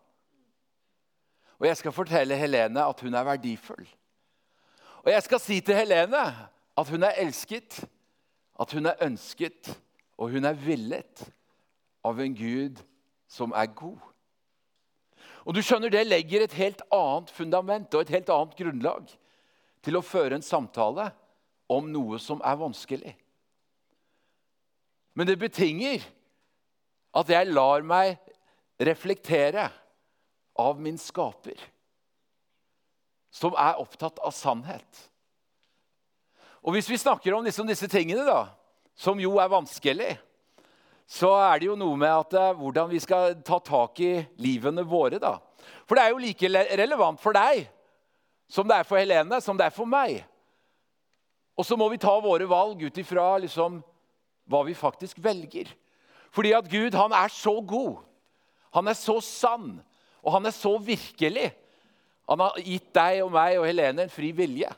Og 1.59 1.67
jeg 1.67 1.77
skal 1.77 1.93
fortelle 1.93 2.37
Helene 2.37 2.85
at 2.85 3.01
hun 3.01 3.15
er 3.15 3.25
verdifull. 3.25 3.89
Og 5.03 5.11
jeg 5.13 5.23
skal 5.23 5.41
si 5.41 5.61
til 5.61 5.75
Helene 5.75 6.25
at 6.77 6.89
hun 6.91 7.03
er 7.03 7.21
elsket, 7.21 7.85
at 8.61 8.73
hun 8.73 8.87
er 8.87 8.95
ønsket, 9.03 9.81
og 10.19 10.31
hun 10.31 10.45
er 10.45 10.53
villet 10.53 11.25
av 12.05 12.21
en 12.21 12.37
Gud 12.37 12.81
som 13.29 13.53
er 13.57 13.67
god. 13.67 13.99
Og 15.45 15.55
du 15.55 15.63
skjønner, 15.63 15.89
Det 15.89 16.07
legger 16.07 16.45
et 16.45 16.53
helt 16.53 16.83
annet 16.93 17.31
fundament 17.31 17.95
og 17.95 18.01
et 18.01 18.09
helt 18.09 18.29
annet 18.29 18.57
grunnlag 18.57 19.19
til 19.85 19.99
å 19.99 20.05
føre 20.05 20.39
en 20.39 20.45
samtale 20.45 21.11
om 21.71 21.87
noe 21.93 22.19
som 22.23 22.41
er 22.45 22.59
vanskelig. 22.61 23.15
Men 25.15 25.29
det 25.29 25.39
betinger 25.41 26.03
at 27.15 27.31
jeg 27.31 27.53
lar 27.53 27.85
meg 27.87 28.17
reflektere 28.83 29.69
av 30.59 30.81
min 30.83 30.99
skaper, 30.99 31.59
som 33.35 33.55
er 33.59 33.79
opptatt 33.83 34.19
av 34.23 34.35
sannhet. 34.35 35.05
Og 36.65 36.75
Hvis 36.75 36.89
vi 36.89 36.99
snakker 36.99 37.35
om 37.35 37.45
liksom 37.45 37.69
disse 37.69 37.89
tingene, 37.91 38.25
da, 38.25 38.49
som 38.97 39.21
jo 39.21 39.37
er 39.43 39.53
vanskelig, 39.53 40.15
så 41.07 41.35
er 41.37 41.61
det 41.61 41.69
jo 41.69 41.77
noe 41.77 41.99
med 42.01 42.09
at, 42.09 42.35
eh, 42.41 42.57
hvordan 42.57 42.89
vi 42.89 43.01
skal 43.03 43.35
ta 43.45 43.59
tak 43.61 44.01
i 44.01 44.25
livene 44.41 44.83
våre. 44.83 45.19
da. 45.21 45.39
For 45.85 45.95
det 45.95 46.05
er 46.05 46.11
jo 46.11 46.23
like 46.23 46.49
relevant 46.79 47.21
for 47.21 47.37
deg 47.37 47.69
som 48.51 48.69
det 48.69 48.77
er 48.79 48.87
for 48.89 49.01
Helene, 49.01 49.41
som 49.43 49.59
det 49.59 49.67
er 49.67 49.75
for 49.75 49.89
meg. 49.89 50.23
Og 51.55 51.67
så 51.67 51.79
må 51.79 51.89
vi 51.93 52.01
ta 52.03 52.13
våre 52.23 52.47
valg 52.51 52.83
ut 52.83 52.99
ifra 52.99 53.37
liksom, 53.43 53.79
hva 54.51 54.63
vi 54.67 54.77
faktisk 54.77 55.21
velger. 55.23 55.71
Fordi 56.35 56.53
at 56.57 56.69
Gud 56.71 56.97
han 56.99 57.15
er 57.15 57.31
så 57.33 57.55
god, 57.63 58.03
han 58.75 58.91
er 58.91 58.99
så 58.99 59.21
sann, 59.23 59.79
og 60.25 60.35
han 60.35 60.49
er 60.49 60.55
så 60.57 60.75
virkelig. 60.83 61.53
Han 62.29 62.41
har 62.43 62.59
gitt 62.65 62.91
deg 62.97 63.23
og 63.23 63.33
meg 63.35 63.59
og 63.61 63.69
Helene 63.69 64.07
en 64.07 64.13
fri 64.13 64.33
vilje. 64.35 64.71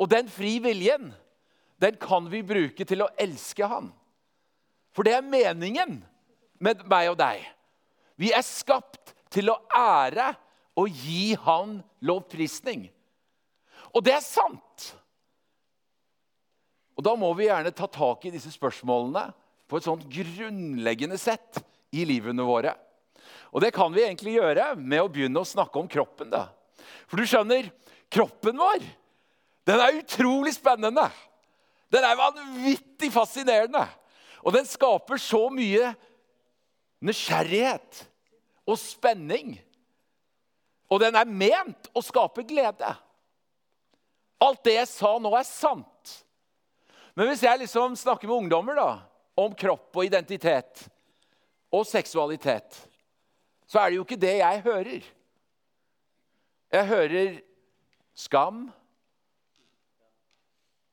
Og 0.00 0.08
den 0.10 0.30
fri 0.32 0.56
viljen 0.62 1.12
den 1.80 1.96
kan 2.00 2.26
vi 2.32 2.42
bruke 2.44 2.84
til 2.84 3.04
å 3.04 3.10
elske 3.20 3.64
han. 3.68 3.88
For 4.92 5.06
det 5.06 5.14
er 5.16 5.24
meningen 5.24 6.00
med 6.60 6.82
meg 6.90 7.12
og 7.12 7.18
deg. 7.20 7.44
Vi 8.20 8.32
er 8.36 8.44
skapt 8.44 9.14
til 9.32 9.52
å 9.52 9.60
ære 9.72 10.32
og 10.78 10.88
gi 10.90 11.34
han 11.46 11.78
lovprisning. 12.06 12.88
Og 13.94 14.04
det 14.06 14.14
er 14.16 14.24
sant. 14.24 14.90
Og 16.98 17.04
Da 17.04 17.14
må 17.16 17.32
vi 17.34 17.48
gjerne 17.48 17.72
ta 17.72 17.88
tak 17.88 18.26
i 18.28 18.32
disse 18.34 18.52
spørsmålene 18.52 19.30
på 19.70 19.78
et 19.78 19.86
sånt 19.86 20.04
grunnleggende 20.10 21.16
sett 21.18 21.62
i 21.96 22.04
livene 22.04 22.44
våre. 22.44 22.74
Og 23.50 23.62
det 23.64 23.72
kan 23.74 23.92
vi 23.94 24.04
egentlig 24.04 24.36
gjøre 24.36 24.74
med 24.76 25.02
å 25.02 25.10
begynne 25.10 25.42
å 25.42 25.48
snakke 25.48 25.80
om 25.80 25.88
kroppen. 25.90 26.30
da. 26.30 26.48
For 27.08 27.16
du 27.16 27.26
skjønner, 27.26 27.70
kroppen 28.10 28.58
vår 28.58 28.84
den 29.68 29.80
er 29.80 29.98
utrolig 30.00 30.54
spennende. 30.56 31.06
Den 31.92 32.04
er 32.06 32.18
vanvittig 32.18 33.10
fascinerende. 33.12 33.84
Og 34.42 34.54
den 34.54 34.66
skaper 34.66 35.20
så 35.20 35.44
mye 35.52 35.92
nysgjerrighet 37.04 38.04
og 38.66 38.78
spenning. 38.80 39.58
Og 40.90 41.00
den 41.02 41.16
er 41.16 41.28
ment 41.28 41.90
å 41.94 42.02
skape 42.02 42.42
glede. 42.46 42.90
Alt 44.42 44.64
det 44.66 44.74
jeg 44.78 44.90
sa 44.90 45.14
nå, 45.22 45.30
er 45.36 45.46
sant. 45.46 46.14
Men 47.14 47.30
hvis 47.30 47.44
jeg 47.44 47.62
liksom 47.62 47.96
snakker 47.98 48.30
med 48.30 48.46
ungdommer 48.46 48.78
da, 48.78 48.90
om 49.38 49.54
kropp 49.56 49.96
og 49.96 50.06
identitet 50.06 50.86
og 51.70 51.86
seksualitet, 51.86 52.76
så 53.70 53.80
er 53.80 53.90
det 53.90 54.00
jo 54.00 54.06
ikke 54.06 54.20
det 54.20 54.36
jeg 54.40 54.62
hører. 54.66 55.08
Jeg 56.70 56.86
hører 56.86 57.36
skam. 58.18 58.64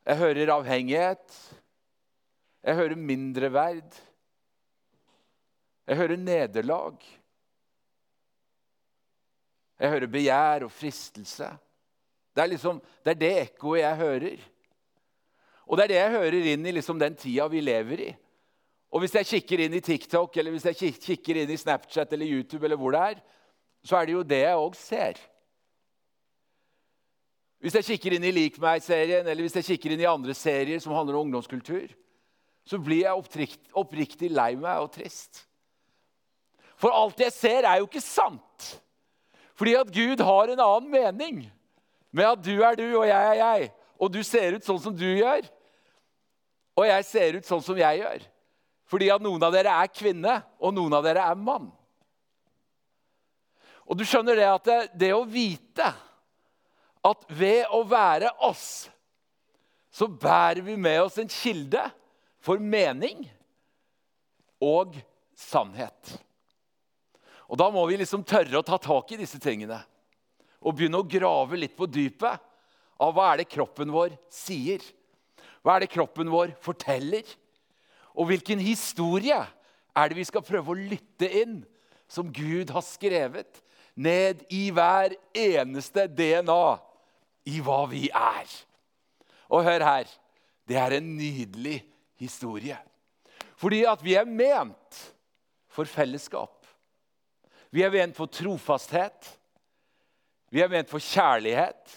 Jeg 0.05 0.19
hører 0.21 0.53
avhengighet. 0.53 1.39
Jeg 2.63 2.77
hører 2.77 2.99
mindreverd. 2.99 3.97
Jeg 5.87 5.99
hører 6.01 6.19
nederlag. 6.19 7.01
Jeg 9.77 9.93
hører 9.93 10.09
begjær 10.09 10.65
og 10.65 10.73
fristelse. 10.73 11.49
Det 12.33 12.43
er, 12.43 12.51
liksom, 12.51 12.79
det 13.05 13.13
er 13.13 13.19
det 13.21 13.33
ekkoet 13.43 13.81
jeg 13.81 13.99
hører. 14.01 14.45
Og 15.67 15.77
det 15.77 15.85
er 15.85 15.91
det 15.91 15.99
jeg 15.99 16.15
hører 16.15 16.49
inn 16.53 16.65
i 16.69 16.73
liksom 16.77 16.99
den 17.01 17.15
tida 17.17 17.47
vi 17.51 17.61
lever 17.61 18.03
i. 18.07 18.11
Og 18.93 19.03
hvis 19.03 19.17
jeg 19.17 19.27
kikker 19.27 19.65
inn 19.65 19.75
i 19.75 19.83
TikTok 19.83 20.37
eller 20.37 20.53
hvis 20.55 20.67
jeg 20.69 20.93
kikker 21.01 21.41
inn 21.41 21.49
i 21.51 21.59
Snapchat 21.59 22.13
eller 22.15 22.29
YouTube, 22.29 22.63
eller 22.65 22.79
hvor 22.79 22.95
det 22.95 23.01
er, 23.03 23.23
så 23.83 23.99
er 23.99 24.07
det 24.07 24.15
jo 24.15 24.23
det 24.25 24.39
jeg 24.45 24.61
òg 24.61 24.77
ser. 24.79 25.19
Hvis 27.61 27.75
jeg 27.79 27.87
kikker 27.89 28.15
inn 28.15 28.27
i 28.29 28.33
Lik 28.33 28.59
meg-serien 28.61 29.27
eller 29.27 29.43
hvis 29.43 29.57
jeg 29.59 29.67
kikker 29.73 29.93
inn 29.93 30.05
i 30.05 30.09
andre 30.09 30.35
serier 30.37 30.81
som 30.81 30.95
handler 30.95 31.17
om 31.17 31.27
ungdomskultur, 31.27 31.89
så 32.67 32.79
blir 32.83 33.05
jeg 33.05 33.17
opprikt, 33.17 33.61
oppriktig 33.75 34.29
lei 34.31 34.53
meg 34.59 34.83
og 34.83 34.91
trist. 34.93 35.43
For 36.77 36.93
alt 36.93 37.19
jeg 37.23 37.33
ser, 37.33 37.65
er 37.65 37.81
jo 37.81 37.87
ikke 37.87 38.03
sant. 38.03 38.75
Fordi 39.57 39.73
at 39.79 39.91
Gud 39.93 40.21
har 40.21 40.53
en 40.53 40.61
annen 40.61 40.89
mening 40.93 41.39
med 42.13 42.29
at 42.29 42.41
du 42.45 42.53
er 42.61 42.77
du 42.77 42.85
og 42.85 43.07
jeg 43.09 43.29
er 43.33 43.39
jeg. 43.41 43.69
Og 43.97 44.11
du 44.13 44.19
ser 44.25 44.57
ut 44.57 44.65
sånn 44.65 44.81
som 44.81 44.93
du 44.93 45.05
gjør, 45.05 45.47
og 46.77 46.85
jeg 46.85 47.05
ser 47.09 47.37
ut 47.39 47.47
sånn 47.47 47.63
som 47.65 47.79
jeg 47.79 48.03
gjør. 48.03 48.25
Fordi 48.87 49.09
at 49.09 49.23
noen 49.23 49.41
av 49.43 49.55
dere 49.55 49.73
er 49.81 49.89
kvinne, 49.89 50.35
og 50.61 50.75
noen 50.77 50.93
av 50.93 51.05
dere 51.05 51.25
er 51.25 51.39
mann. 51.41 51.71
Og 53.87 53.97
du 53.97 54.03
skjønner 54.05 54.37
det 54.37 54.45
at 54.51 54.67
det, 54.67 54.77
det 55.07 55.09
å 55.15 55.25
vite 55.25 55.89
at 57.07 57.25
ved 57.31 57.65
å 57.73 57.81
være 57.87 58.29
oss, 58.45 58.87
så 59.89 60.05
bærer 60.11 60.61
vi 60.61 60.75
med 60.77 61.01
oss 61.01 61.17
en 61.17 61.31
kilde 61.31 61.81
for 62.43 62.61
mening 62.61 63.25
og 64.61 64.93
sannhet. 65.33 66.17
Og 67.47 67.59
da 67.59 67.69
må 67.71 67.83
vi 67.87 67.99
liksom 68.01 68.25
tørre 68.27 68.59
å 68.59 68.65
ta 68.65 68.79
tak 68.81 69.13
i 69.13 69.19
disse 69.19 69.39
tingene. 69.41 69.79
Og 70.59 70.75
begynne 70.75 70.99
å 70.99 71.07
grave 71.07 71.59
litt 71.59 71.77
på 71.77 71.87
dypet 71.87 72.43
av 72.99 73.13
hva 73.15 73.31
er 73.31 73.41
det 73.41 73.51
kroppen 73.51 73.93
vår 73.93 74.15
sier. 74.33 74.83
Hva 75.63 75.77
er 75.77 75.85
det 75.85 75.93
kroppen 75.93 76.31
vår 76.31 76.53
forteller? 76.63 77.23
Og 78.17 78.31
hvilken 78.31 78.59
historie 78.63 79.37
er 79.97 80.09
det 80.09 80.17
vi 80.17 80.25
skal 80.27 80.45
prøve 80.45 80.73
å 80.73 80.79
lytte 80.79 81.29
inn, 81.41 81.61
som 82.07 82.29
Gud 82.31 82.71
har 82.71 82.85
skrevet 82.85 83.61
ned 83.97 84.43
i 84.53 84.67
hver 84.71 85.15
eneste 85.35 86.05
DNA 86.07 86.63
i 87.51 87.59
hva 87.63 87.81
vi 87.91 88.07
er? 88.09 88.51
Og 89.47 89.63
hør 89.67 89.85
her. 89.85 90.09
Det 90.67 90.75
er 90.75 90.97
en 90.97 91.13
nydelig 91.15 91.79
historie. 92.19 92.75
Fordi 93.57 93.85
at 93.87 94.01
vi 94.03 94.17
er 94.19 94.27
ment 94.27 95.01
for 95.71 95.87
fellesskap. 95.87 96.56
Vi 97.73 97.83
er 97.83 97.93
ment 97.93 98.15
for 98.17 98.31
trofasthet. 98.31 99.31
Vi 100.53 100.61
er 100.63 100.71
ment 100.71 100.89
for 100.91 101.03
kjærlighet. 101.03 101.95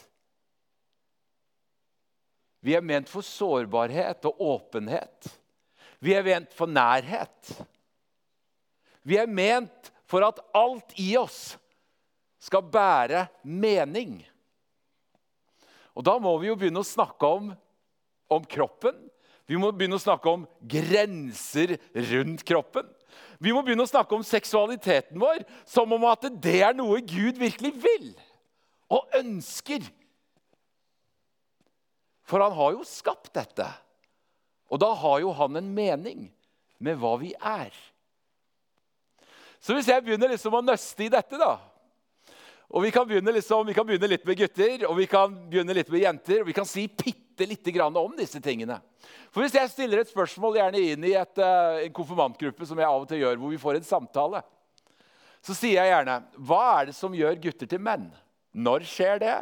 Vi 2.60 2.74
er 2.76 2.84
ment 2.84 3.08
for 3.08 3.24
sårbarhet 3.24 4.26
og 4.28 4.40
åpenhet. 4.56 5.30
Vi 6.00 6.12
er 6.16 6.26
ment 6.26 6.52
for 6.56 6.68
nærhet. 6.68 7.54
Vi 9.06 9.16
er 9.16 9.30
ment 9.30 9.92
for 10.10 10.26
at 10.26 10.42
alt 10.56 10.92
i 11.00 11.14
oss 11.20 11.54
skal 12.40 12.66
bære 12.66 13.26
mening. 13.44 14.18
Og 15.94 16.04
Da 16.04 16.16
må 16.18 16.32
vi 16.40 16.48
jo 16.48 16.56
begynne 16.58 16.82
å 16.82 16.86
snakke 16.86 17.28
om, 17.28 17.50
om 18.30 18.44
kroppen. 18.48 18.96
Vi 19.48 19.58
må 19.58 19.72
begynne 19.74 19.98
å 19.98 20.02
snakke 20.02 20.30
om 20.30 20.46
grenser 20.62 21.76
rundt 22.12 22.44
kroppen. 22.46 22.86
Vi 23.40 23.54
må 23.56 23.62
begynne 23.64 23.86
å 23.86 23.88
snakke 23.88 24.12
om 24.16 24.24
seksualiteten 24.26 25.20
vår 25.20 25.46
som 25.68 25.90
om 25.96 26.04
at 26.10 26.26
det 26.44 26.58
er 26.66 26.76
noe 26.76 27.00
Gud 27.00 27.40
virkelig 27.40 27.72
vil 27.80 28.10
og 28.92 29.16
ønsker. 29.16 29.86
For 32.28 32.42
han 32.44 32.52
har 32.54 32.76
jo 32.76 32.84
skapt 32.86 33.32
dette. 33.34 33.66
Og 34.70 34.78
da 34.82 34.92
har 34.94 35.22
jo 35.24 35.32
han 35.34 35.56
en 35.58 35.72
mening 35.74 36.28
med 36.78 37.00
hva 37.00 37.16
vi 37.20 37.32
er. 37.34 37.72
Så 39.60 39.74
hvis 39.76 39.88
jeg 39.90 40.04
begynner 40.04 40.30
liksom 40.32 40.54
å 40.56 40.62
nøste 40.64 41.08
i 41.08 41.12
dette, 41.12 41.40
da 41.40 41.56
og 42.70 42.84
vi 42.84 42.92
kan, 42.94 43.08
liksom, 43.08 43.66
vi 43.66 43.74
kan, 43.74 43.86
begynne 43.86 44.06
litt 44.12 44.26
med 44.26 44.38
gutter 44.38 44.84
og 44.86 44.94
vi 45.00 45.08
kan 45.10 45.32
begynne 45.50 45.74
litt 45.74 45.88
med 45.90 46.04
jenter, 46.04 46.42
og 46.42 46.46
vi 46.46 46.54
kan 46.54 46.68
si 46.68 46.84
bitte 46.86 47.29
lite 47.46 47.72
litt 47.72 47.96
om 47.96 48.16
disse 48.16 48.40
tingene. 48.40 48.80
For 49.30 49.42
Hvis 49.42 49.54
jeg 49.54 49.70
stiller 49.70 50.02
et 50.02 50.10
spørsmål 50.10 50.58
gjerne 50.58 50.80
inn 50.80 51.04
i 51.04 51.14
et, 51.14 51.38
uh, 51.38 51.80
en 51.84 51.92
konfirmantgruppe, 51.92 52.66
som 52.66 52.78
jeg 52.78 52.88
av 52.88 53.02
og 53.02 53.08
til 53.08 53.22
gjør, 53.22 53.36
hvor 53.36 53.50
vi 53.50 53.60
får 53.62 53.78
en 53.78 53.86
samtale, 53.86 54.42
så 55.40 55.56
sier 55.56 55.80
jeg 55.80 55.92
gjerne 55.94 56.18
Hva 56.36 56.60
er 56.80 56.90
det 56.90 56.96
som 56.98 57.14
gjør 57.16 57.38
gutter 57.40 57.70
til 57.70 57.80
menn? 57.80 58.10
Når 58.52 58.84
skjer 58.88 59.20
det? 59.22 59.36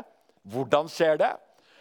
Hvordan 0.49 0.89
skjer 0.93 1.19
det? 1.21 1.33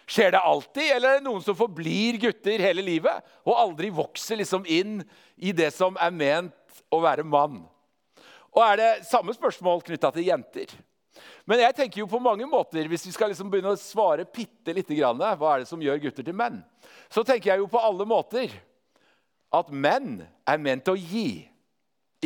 Skjer 0.08 0.32
det 0.32 0.40
alltid, 0.40 0.92
eller 0.96 1.10
er 1.10 1.20
det 1.20 1.28
noen 1.28 1.44
som 1.44 1.56
forblir 1.60 2.16
gutter 2.22 2.62
hele 2.64 2.84
livet 2.86 3.26
og 3.44 3.58
aldri 3.60 3.90
vokser 3.92 4.40
liksom 4.40 4.64
inn 4.64 5.02
i 5.36 5.52
det 5.52 5.74
som 5.76 6.00
er 6.00 6.14
ment 6.16 6.84
å 6.88 7.02
være 7.04 7.28
mann? 7.28 7.66
Og 8.56 8.62
er 8.64 8.80
det 8.80 8.92
samme 9.10 9.36
spørsmål 9.36 9.84
knytta 9.86 10.14
til 10.16 10.30
jenter? 10.30 10.72
Men 11.48 11.62
jeg 11.64 11.76
tenker 11.78 12.02
jo 12.02 12.10
på 12.12 12.20
mange 12.20 12.46
måter, 12.50 12.90
hvis 12.92 13.06
vi 13.08 13.14
skal 13.16 13.32
liksom 13.32 13.48
begynne 13.52 13.72
å 13.72 13.80
svare 13.80 14.26
bitte 14.28 14.74
lite 14.76 14.98
grann, 14.98 15.22
hva 15.40 15.54
er 15.54 15.64
det 15.64 15.70
som 15.70 15.82
gjør 15.82 16.02
gutter 16.04 16.26
til 16.28 16.36
menn, 16.36 16.60
så 17.08 17.24
tenker 17.24 17.54
jeg 17.54 17.64
jo 17.64 17.70
på 17.72 17.80
alle 17.80 18.08
måter 18.08 18.52
at 19.56 19.72
menn 19.72 20.26
er 20.44 20.60
ment 20.60 20.92
å 20.92 20.98
gi, 21.00 21.48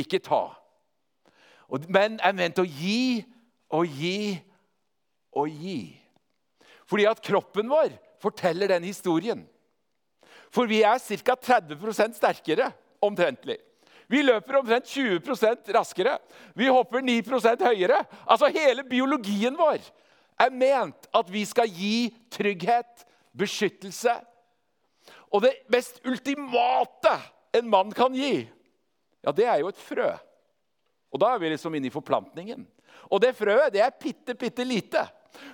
ikke 0.02 0.24
ta. 0.26 0.48
Og 1.70 1.86
menn 1.94 2.18
er 2.26 2.34
ment 2.36 2.60
å 2.60 2.66
gi 2.66 3.22
og 3.72 3.86
gi 4.02 4.40
og 5.38 5.48
gi. 5.54 5.80
Fordi 6.90 7.06
at 7.08 7.22
kroppen 7.24 7.70
vår 7.72 7.94
forteller 8.22 8.74
den 8.74 8.90
historien. 8.90 9.46
For 10.52 10.68
vi 10.68 10.82
er 10.84 11.00
ca. 11.00 11.38
30% 11.38 12.18
sterkere 12.18 12.72
omtrentlig. 13.04 13.62
Vi 14.12 14.21
løper 14.26 14.60
omtrent 14.60 14.89
20% 14.91 15.71
raskere. 15.76 16.17
Vi 16.58 16.67
hopper 16.67 17.04
9% 17.06 17.63
høyere. 17.63 18.02
Altså 18.26 18.52
Hele 18.52 18.84
biologien 18.88 19.56
vår 19.58 19.80
er 20.41 20.52
ment 20.52 21.08
at 21.15 21.30
vi 21.32 21.45
skal 21.47 21.69
gi 21.69 22.10
trygghet, 22.34 23.06
beskyttelse. 23.38 24.17
Og 25.32 25.45
det 25.45 25.54
mest 25.71 26.02
ultimate 26.04 27.13
en 27.56 27.69
mann 27.71 27.91
kan 27.95 28.13
gi, 28.15 28.43
ja, 29.21 29.32
det 29.32 29.45
er 29.47 29.62
jo 29.62 29.71
et 29.71 29.80
frø. 29.80 30.10
Og 31.12 31.19
da 31.21 31.34
er 31.34 31.41
vi 31.41 31.52
liksom 31.52 31.76
inne 31.76 31.88
i 31.88 31.93
forplantningen. 31.93 32.63
Og 33.12 33.21
det 33.24 33.36
frøet 33.38 33.74
det 33.74 33.84
er 33.84 33.95
bitte, 34.00 34.36
bitte 34.36 34.65
lite. 34.67 35.04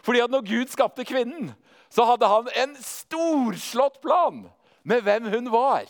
Fordi 0.05 0.21
at 0.23 0.31
når 0.31 0.45
Gud 0.45 0.71
skapte 0.71 1.05
kvinnen, 1.05 1.51
så 1.89 2.05
hadde 2.07 2.29
han 2.29 2.49
en 2.63 2.75
storslått 2.81 3.99
plan 4.03 4.45
med 4.87 5.03
hvem 5.05 5.27
hun 5.31 5.49
var, 5.51 5.85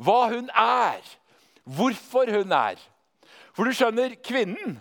hva 0.00 0.20
hun 0.32 0.48
er, 0.50 1.04
hvorfor 1.64 2.30
hun 2.30 2.52
er. 2.52 2.80
For 3.54 3.64
du 3.64 3.74
skjønner, 3.76 4.16
kvinnen 4.24 4.78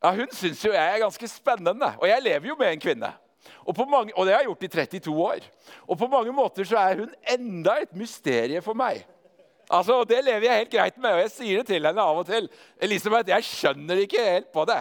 ja, 0.00 0.14
hun 0.16 0.30
syns 0.32 0.62
jo 0.64 0.72
jeg 0.72 0.94
er 0.94 1.02
ganske 1.02 1.28
spennende. 1.28 1.92
Og 2.00 2.08
jeg 2.08 2.24
lever 2.24 2.48
jo 2.48 2.56
med 2.58 2.72
en 2.72 2.80
kvinne. 2.80 3.12
Og, 3.68 3.76
mange, 3.88 4.14
og 4.16 4.26
det 4.26 4.32
har 4.34 4.40
jeg 4.40 4.48
gjort 4.48 4.64
i 4.64 4.68
32 4.68 5.16
år. 5.24 5.48
Og 5.86 5.98
på 5.98 6.08
mange 6.08 6.32
måter 6.32 6.64
så 6.64 6.78
er 6.80 7.02
hun 7.02 7.10
enda 7.28 7.76
et 7.82 7.92
mysterium 7.96 8.64
for 8.64 8.76
meg. 8.76 9.04
Altså, 9.70 10.04
Det 10.04 10.24
lever 10.24 10.46
jeg 10.48 10.56
helt 10.58 10.72
greit 10.72 10.96
med, 10.98 11.12
og 11.12 11.20
jeg 11.20 11.30
sier 11.30 11.60
det 11.60 11.66
til 11.66 11.86
henne 11.86 12.02
av 12.02 12.18
og 12.18 12.26
til. 12.26 12.48
Elisabeth, 12.82 13.28
jeg 13.28 13.44
skjønner 13.44 14.00
ikke 14.02 14.24
helt 14.24 14.48
på 14.52 14.64
det. 14.64 14.80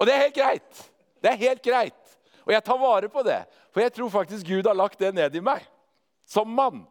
Og 0.00 0.06
det 0.06 0.14
er 0.14 0.24
helt 0.26 0.36
greit. 0.36 0.82
Det 1.22 1.30
er 1.30 1.44
helt 1.46 1.62
greit. 1.62 2.16
Og 2.42 2.52
jeg 2.52 2.64
tar 2.66 2.80
vare 2.82 3.08
på 3.08 3.22
det. 3.22 3.44
For 3.72 3.80
jeg 3.80 3.94
tror 3.94 4.10
faktisk 4.10 4.46
Gud 4.46 4.66
har 4.66 4.76
lagt 4.76 4.98
det 4.98 5.14
ned 5.14 5.38
i 5.38 5.44
meg 5.44 5.62
som 6.26 6.50
mann. 6.50 6.82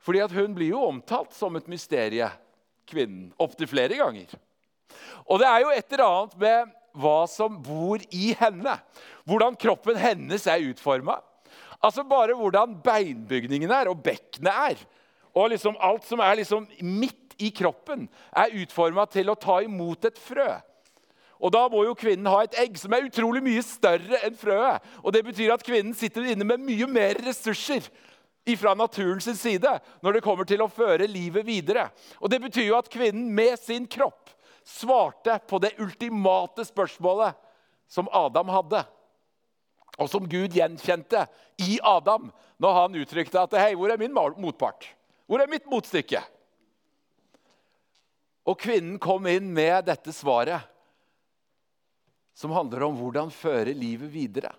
Fordi 0.00 0.22
at 0.24 0.32
hun 0.32 0.54
blir 0.56 0.72
jo 0.72 0.84
omtalt 0.88 1.34
som 1.36 1.56
et 1.58 1.68
mysterie, 1.70 2.28
kvinnen, 2.90 3.30
opptil 3.38 3.68
flere 3.70 3.98
ganger. 4.00 4.32
Og 5.28 5.40
det 5.42 5.48
er 5.48 5.62
jo 5.62 5.72
et 5.74 5.92
eller 5.94 6.06
annet 6.06 6.38
med 6.40 6.70
hva 7.00 7.18
som 7.30 7.58
bor 7.62 8.02
i 8.10 8.32
henne. 8.40 8.76
Hvordan 9.28 9.58
kroppen 9.60 9.98
hennes 10.00 10.46
er 10.50 10.64
utforma. 10.70 11.20
Altså 11.80 12.04
bare 12.04 12.36
hvordan 12.36 12.74
beinbygningen 12.84 13.70
er, 13.72 13.88
og 13.88 14.02
bekkenet 14.04 14.50
er. 14.52 14.82
Og 15.36 15.52
liksom 15.52 15.78
alt 15.80 16.08
som 16.08 16.20
er 16.24 16.40
liksom 16.40 16.66
midt 16.82 17.36
i 17.40 17.52
kroppen, 17.54 18.08
er 18.36 18.56
utforma 18.60 19.06
til 19.08 19.30
å 19.30 19.38
ta 19.38 19.60
imot 19.64 20.10
et 20.10 20.18
frø. 20.20 20.50
Og 21.40 21.52
Da 21.54 21.62
må 21.72 21.86
jo 21.86 21.96
kvinnen 21.96 22.28
ha 22.28 22.42
et 22.44 22.56
egg 22.60 22.76
som 22.76 22.92
er 22.92 23.06
utrolig 23.06 23.40
mye 23.44 23.62
større 23.64 24.18
enn 24.26 24.36
frøet. 24.36 24.84
Og 25.00 25.12
Det 25.12 25.22
betyr 25.24 25.54
at 25.54 25.64
kvinnen 25.64 25.96
sitter 25.96 26.26
inne 26.28 26.44
med 26.44 26.60
mye 26.60 26.88
mer 26.90 27.16
ressurser 27.24 27.86
fra 28.58 28.74
naturens 28.74 29.28
side 29.40 29.72
når 30.02 30.16
det 30.16 30.22
kommer 30.24 30.48
til 30.48 30.62
å 30.64 30.70
føre 30.70 31.08
livet 31.08 31.46
videre. 31.46 31.88
Og 32.20 32.30
Det 32.30 32.40
betyr 32.42 32.70
jo 32.70 32.78
at 32.78 32.90
kvinnen 32.90 33.28
med 33.34 33.58
sin 33.60 33.86
kropp 33.86 34.32
svarte 34.66 35.38
på 35.48 35.60
det 35.62 35.76
ultimate 35.78 36.64
spørsmålet 36.68 37.36
som 37.90 38.08
Adam 38.12 38.50
hadde. 38.52 38.82
Og 40.00 40.08
som 40.10 40.28
Gud 40.28 40.54
gjenkjente 40.56 41.26
i 41.60 41.78
Adam 41.82 42.30
når 42.60 42.76
han 42.76 42.98
uttrykte 43.02 43.42
at 43.42 43.56
Hei, 43.58 43.74
hvor 43.74 43.92
er 43.92 44.00
min 44.00 44.14
motpart? 44.14 44.86
Hvor 45.26 45.42
er 45.42 45.50
mitt 45.50 45.66
motstykke? 45.70 46.22
Og 48.48 48.58
kvinnen 48.58 48.98
kom 48.98 49.26
inn 49.30 49.50
med 49.54 49.84
dette 49.86 50.14
svaret 50.16 50.64
som 52.34 52.54
handler 52.56 52.86
om 52.86 52.96
hvordan 52.96 53.30
føre 53.34 53.74
livet 53.76 54.08
videre. 54.12 54.54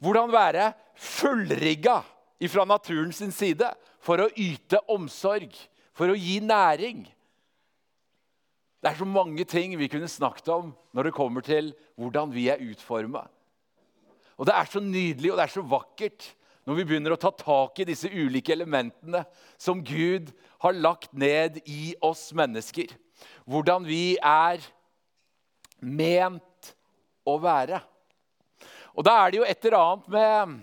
Hvordan 0.00 0.30
være 0.32 0.70
fullrigga 0.94 1.98
fra 2.48 2.64
naturen 2.64 3.12
sin 3.12 3.32
side 3.34 3.66
for 4.00 4.22
å 4.22 4.30
yte 4.38 4.80
omsorg, 4.88 5.52
for 5.92 6.12
å 6.12 6.16
gi 6.16 6.38
næring. 6.40 7.04
Det 8.80 8.88
er 8.88 8.96
så 8.96 9.04
mange 9.04 9.44
ting 9.44 9.74
vi 9.76 9.90
kunne 9.92 10.08
snakket 10.08 10.48
om 10.54 10.70
når 10.96 11.10
det 11.10 11.16
kommer 11.16 11.44
til 11.44 11.74
hvordan 12.00 12.32
vi 12.32 12.48
er 12.48 12.62
utforma. 12.64 13.26
Og 14.40 14.48
det 14.48 14.56
er 14.56 14.70
så 14.72 14.80
nydelig 14.80 15.34
og 15.34 15.36
det 15.36 15.44
er 15.44 15.52
så 15.52 15.64
vakkert 15.68 16.30
når 16.64 16.78
vi 16.78 16.86
begynner 16.88 17.12
å 17.12 17.20
ta 17.20 17.32
tak 17.34 17.82
i 17.82 17.88
disse 17.88 18.08
ulike 18.08 18.54
elementene 18.54 19.24
som 19.60 19.82
Gud 19.84 20.32
har 20.64 20.76
lagt 20.76 21.12
ned 21.12 21.60
i 21.68 21.92
oss 22.04 22.30
mennesker. 22.36 22.88
Hvordan 23.44 23.84
vi 23.84 24.16
er 24.16 24.64
ment 25.80 26.72
å 27.28 27.36
være. 27.40 27.80
Og 28.96 29.04
Da 29.04 29.16
er 29.20 29.30
det 29.30 29.40
jo 29.40 29.48
et 29.48 29.64
eller 29.64 29.80
annet 29.80 30.08
med 30.14 30.56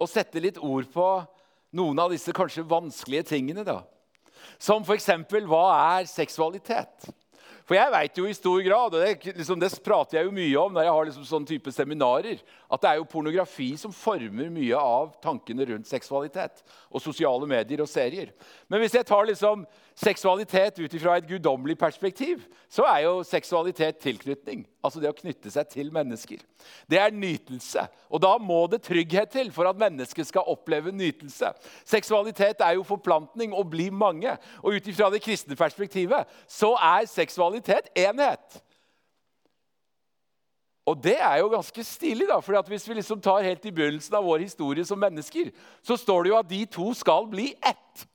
å 0.00 0.08
sette 0.08 0.40
litt 0.42 0.58
ord 0.58 0.88
på 0.92 1.06
noen 1.76 2.02
av 2.02 2.12
disse 2.12 2.32
kanskje 2.34 2.66
vanskelige 2.66 3.28
tingene. 3.34 3.64
da. 3.64 3.82
Som 4.58 4.82
f.eks.: 4.82 5.10
Hva 5.46 5.64
er 6.00 6.08
seksualitet? 6.10 7.10
For 7.70 7.78
jeg 7.78 7.92
vet 7.94 8.16
jo 8.18 8.24
i 8.26 8.34
stor 8.34 8.58
grad, 8.66 8.94
og 8.96 8.98
det, 8.98 9.34
liksom, 9.38 9.60
det, 9.62 9.68
prater 9.84 10.16
jeg 10.18 10.26
jo 10.26 10.32
mye 10.34 10.58
om 10.58 10.72
når 10.74 10.88
jeg 10.88 10.94
har 10.96 11.04
liksom 11.06 11.26
sånn 11.28 11.44
type 11.46 11.70
seminarer, 11.70 12.40
at 12.66 12.82
det 12.82 12.88
er 12.90 12.96
jo 12.98 13.06
pornografi 13.12 13.68
som 13.78 13.94
former 13.94 14.48
mye 14.50 14.74
av 14.74 15.12
tankene 15.22 15.68
rundt 15.68 15.86
seksualitet. 15.86 16.64
Og 16.90 17.04
sosiale 17.04 17.46
medier 17.46 17.84
og 17.84 17.86
serier. 17.86 18.32
Men 18.66 18.82
hvis 18.82 18.96
jeg 18.98 19.06
tar 19.06 19.22
liksom 19.28 19.62
seksualitet 20.00 20.78
ut 20.80 20.94
fra 21.02 21.16
et 21.18 21.26
guddommelig 21.28 21.76
perspektiv, 21.78 22.46
så 22.72 22.86
er 22.88 23.02
jo 23.04 23.20
seksualitet 23.26 23.98
tilknytning. 24.00 24.62
Altså 24.84 25.02
det 25.02 25.10
å 25.10 25.16
knytte 25.16 25.52
seg 25.52 25.68
til 25.68 25.90
mennesker. 25.92 26.40
Det 26.88 27.00
er 27.00 27.12
nytelse. 27.12 27.84
Og 28.08 28.22
da 28.24 28.32
må 28.40 28.62
det 28.72 28.82
trygghet 28.86 29.34
til 29.34 29.52
for 29.52 29.68
at 29.68 29.80
mennesket 29.80 30.30
skal 30.30 30.48
oppleve 30.48 30.92
nytelse. 30.94 31.52
Seksualitet 31.84 32.64
er 32.64 32.78
jo 32.78 32.86
forplantning 32.88 33.52
og 33.52 33.68
bli 33.74 33.90
mange. 33.92 34.32
Og 34.64 34.78
ut 34.78 34.88
ifra 34.88 35.10
det 35.12 35.22
kristne 35.24 35.58
perspektivet 35.58 36.28
så 36.48 36.72
er 36.80 37.08
seksualitet 37.10 37.92
enhet. 37.98 38.60
Og 40.88 40.96
det 41.04 41.18
er 41.20 41.42
jo 41.42 41.50
ganske 41.52 41.84
stilig, 41.84 42.26
da, 42.26 42.40
for 42.42 42.56
hvis 42.66 42.88
vi 42.88 42.96
liksom 42.98 43.20
tar 43.22 43.44
helt 43.44 43.66
i 43.68 43.74
begynnelsen 43.74 44.16
av 44.16 44.24
vår 44.26 44.46
historie 44.46 44.84
som 44.86 44.98
mennesker, 44.98 45.52
så 45.86 45.94
står 46.00 46.24
det 46.24 46.32
jo 46.32 46.38
at 46.40 46.48
de 46.50 46.64
to 46.66 46.88
skal 46.96 47.28
bli 47.30 47.52
ett. 47.60 48.06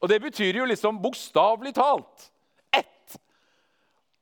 Og 0.00 0.08
det 0.08 0.20
betyr 0.24 0.60
jo 0.60 0.68
liksom 0.68 1.00
bokstavelig 1.02 1.74
talt 1.76 2.30
ett. 2.72 3.18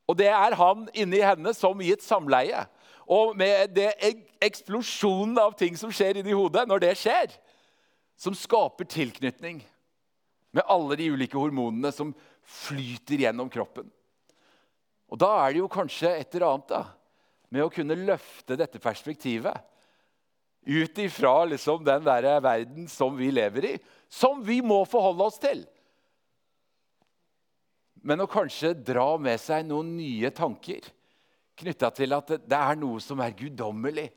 Og 0.08 0.18
det 0.18 0.30
er 0.32 0.56
han 0.58 0.88
inni 0.96 1.20
henne 1.22 1.54
som 1.54 1.80
i 1.84 1.92
et 1.94 2.04
samleie. 2.04 2.64
Og 3.08 3.36
med 3.38 3.72
det 3.76 3.92
eksplosjonen 4.44 5.38
av 5.40 5.54
ting 5.58 5.78
som 5.80 5.92
skjer 5.94 6.20
inni 6.20 6.34
hodet, 6.36 6.66
når 6.68 6.82
det 6.82 6.94
skjer, 7.00 7.32
som 8.18 8.34
skaper 8.36 8.88
tilknytning 8.90 9.62
med 10.52 10.66
alle 10.66 10.98
de 10.98 11.08
ulike 11.14 11.38
hormonene 11.38 11.92
som 11.94 12.10
flyter 12.42 13.22
gjennom 13.24 13.50
kroppen. 13.52 13.86
Og 15.08 15.20
da 15.20 15.30
er 15.44 15.54
det 15.54 15.62
jo 15.62 15.70
kanskje 15.72 16.10
et 16.18 16.34
eller 16.34 16.50
annet 16.50 16.72
da, 16.72 16.82
med 17.48 17.64
å 17.64 17.72
kunne 17.72 17.96
løfte 17.96 18.58
dette 18.60 18.80
perspektivet 18.82 19.56
ut 20.68 20.98
ifra 21.00 21.46
liksom 21.48 21.84
den 21.84 22.04
der 22.04 22.26
verden 22.44 22.88
som 22.92 23.14
vi 23.16 23.30
lever 23.32 23.70
i, 23.70 23.74
som 24.08 24.40
vi 24.44 24.60
må 24.64 24.82
forholde 24.88 25.28
oss 25.28 25.40
til. 25.42 25.64
Men 28.02 28.22
å 28.24 28.30
kanskje 28.30 28.72
dra 28.76 29.16
med 29.20 29.40
seg 29.42 29.66
noen 29.68 29.96
nye 29.98 30.30
tanker 30.34 30.86
knytta 31.58 31.90
til 31.94 32.14
at 32.14 32.36
det 32.46 32.58
er 32.58 32.78
noe 32.78 33.02
som 33.02 33.20
er 33.22 33.34
guddommelig. 33.36 34.08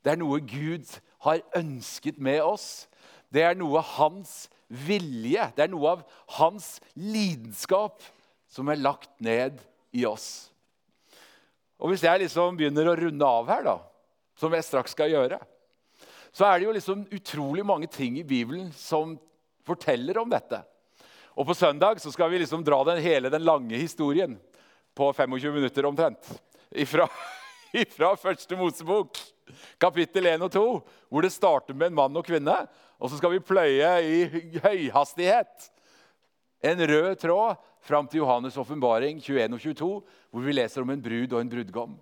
Det 0.00 0.14
er 0.14 0.20
noe 0.20 0.40
Gud 0.40 0.88
har 1.26 1.42
ønsket 1.56 2.20
med 2.22 2.40
oss. 2.42 2.88
Det 3.28 3.44
er 3.44 3.58
noe 3.58 3.82
hans 3.98 4.48
vilje, 4.70 5.50
det 5.56 5.66
er 5.66 5.72
noe 5.72 5.96
av 5.96 6.02
hans 6.38 6.78
lidenskap 6.94 8.00
som 8.50 8.70
er 8.70 8.80
lagt 8.80 9.12
ned 9.22 9.60
i 9.92 10.06
oss. 10.08 10.48
Og 11.80 11.92
Hvis 11.92 12.04
jeg 12.04 12.22
liksom 12.24 12.58
begynner 12.58 12.90
å 12.90 12.96
runde 12.98 13.26
av 13.26 13.48
her, 13.48 13.64
da, 13.66 13.76
som 14.36 14.52
jeg 14.54 14.66
straks 14.66 14.94
skal 14.96 15.12
gjøre, 15.12 15.38
så 16.32 16.46
er 16.46 16.58
det 16.58 16.68
jo 16.68 16.74
liksom 16.76 17.06
utrolig 17.10 17.64
mange 17.66 17.88
ting 17.90 18.18
i 18.20 18.26
Bibelen 18.26 18.70
som 18.76 19.16
forteller 19.66 20.18
om 20.18 20.30
dette. 20.30 20.62
Og 21.34 21.46
På 21.46 21.54
søndag 21.54 22.00
så 22.02 22.12
skal 22.12 22.30
vi 22.30 22.42
liksom 22.42 22.64
dra 22.64 22.82
den 22.84 23.02
hele 23.02 23.30
den 23.30 23.44
lange 23.44 23.76
historien 23.76 24.38
på 24.94 25.12
25 25.12 25.54
minutter 25.54 25.86
omtrent. 25.86 26.30
Ifra, 26.70 27.08
ifra 27.84 28.14
første 28.18 28.56
Mosebok, 28.58 29.18
kapittel 29.80 30.26
1 30.26 30.46
og 30.46 30.52
2, 30.52 30.64
hvor 31.08 31.24
det 31.24 31.32
starter 31.34 31.74
med 31.74 31.90
en 31.90 31.98
mann 31.98 32.18
og 32.18 32.26
kvinne. 32.26 32.56
Og 33.00 33.10
så 33.10 33.18
skal 33.18 33.32
vi 33.34 33.44
pløye 33.44 33.92
i 34.04 34.58
høyhastighet 34.60 35.70
en 36.60 36.86
rød 36.86 37.14
tråd 37.22 37.56
fram 37.80 38.06
til 38.06 38.20
Johannes' 38.20 38.58
åpenbaring 38.60 39.20
21 39.22 39.54
og 39.54 39.60
22, 39.60 39.90
hvor 40.30 40.44
vi 40.44 40.52
leser 40.52 40.84
om 40.84 40.90
en 40.92 41.02
brud 41.02 41.32
og 41.32 41.40
en 41.40 41.52
brudgom. 41.52 41.94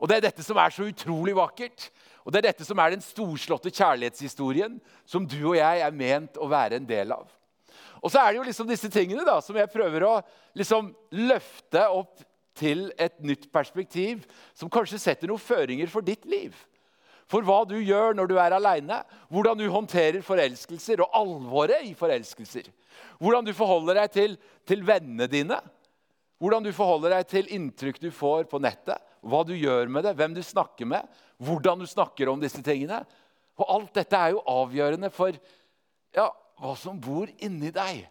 Og 0.00 0.08
Det 0.08 0.16
er 0.16 0.24
dette 0.30 0.44
som 0.44 0.58
er 0.58 0.72
så 0.72 0.88
utrolig 0.88 1.34
vakkert. 1.36 1.90
Og 2.24 2.32
det 2.32 2.40
er 2.40 2.48
dette 2.50 2.64
som 2.64 2.80
er 2.80 2.94
den 2.94 3.04
storslåtte 3.04 3.72
kjærlighetshistorien 3.72 4.78
som 5.08 5.26
du 5.28 5.38
og 5.52 5.58
jeg 5.58 5.84
er 5.84 5.96
ment 5.96 6.40
å 6.40 6.48
være 6.50 6.80
en 6.80 6.88
del 6.88 7.12
av. 7.14 7.28
Og 8.00 8.12
så 8.12 8.20
er 8.20 8.32
det 8.32 8.40
jo 8.40 8.48
liksom 8.48 8.68
disse 8.68 8.88
tingene 8.92 9.24
da, 9.28 9.38
som 9.44 9.56
jeg 9.56 9.72
prøver 9.72 10.04
å 10.08 10.14
liksom 10.56 10.92
løfte 11.28 11.84
opp 11.92 12.22
til 12.56 12.88
et 13.00 13.16
nytt 13.24 13.48
perspektiv, 13.52 14.24
som 14.56 14.72
kanskje 14.72 15.00
setter 15.00 15.30
noen 15.30 15.40
føringer 15.40 15.88
for 15.92 16.04
ditt 16.04 16.26
liv. 16.28 16.56
For 17.30 17.46
hva 17.46 17.62
du 17.68 17.76
gjør 17.78 18.16
når 18.18 18.30
du 18.30 18.36
er 18.42 18.56
aleine, 18.56 19.02
hvordan 19.30 19.60
du 19.60 19.68
håndterer 19.70 20.24
forelskelser 20.26 21.04
og 21.04 21.12
alvoret 21.14 21.86
i 21.86 21.92
forelskelser. 21.96 22.66
Hvordan 23.20 23.46
du 23.46 23.52
forholder 23.56 24.00
deg 24.02 24.16
til, 24.16 24.34
til 24.66 24.82
vennene 24.86 25.28
dine. 25.30 25.60
Hvordan 26.42 26.64
du 26.66 26.72
forholder 26.74 27.14
deg 27.14 27.28
til 27.30 27.52
inntrykk 27.54 28.00
du 28.02 28.10
får 28.14 28.48
på 28.50 28.60
nettet. 28.62 28.98
Hva 29.20 29.42
du 29.44 29.52
gjør 29.56 29.90
med 29.92 30.06
det, 30.06 30.14
hvem 30.16 30.36
du 30.36 30.42
snakker 30.44 30.88
med, 30.88 31.08
hvordan 31.40 31.82
du 31.82 31.88
snakker 31.88 32.30
om 32.32 32.40
disse 32.40 32.62
tingene. 32.64 33.02
Og 33.60 33.66
Alt 33.76 33.98
dette 34.00 34.16
er 34.16 34.34
jo 34.34 34.44
avgjørende 34.48 35.10
for 35.12 35.36
ja, 36.16 36.30
hva 36.60 36.76
som 36.78 37.00
bor 37.00 37.28
inni 37.44 37.72
deg. 37.74 38.06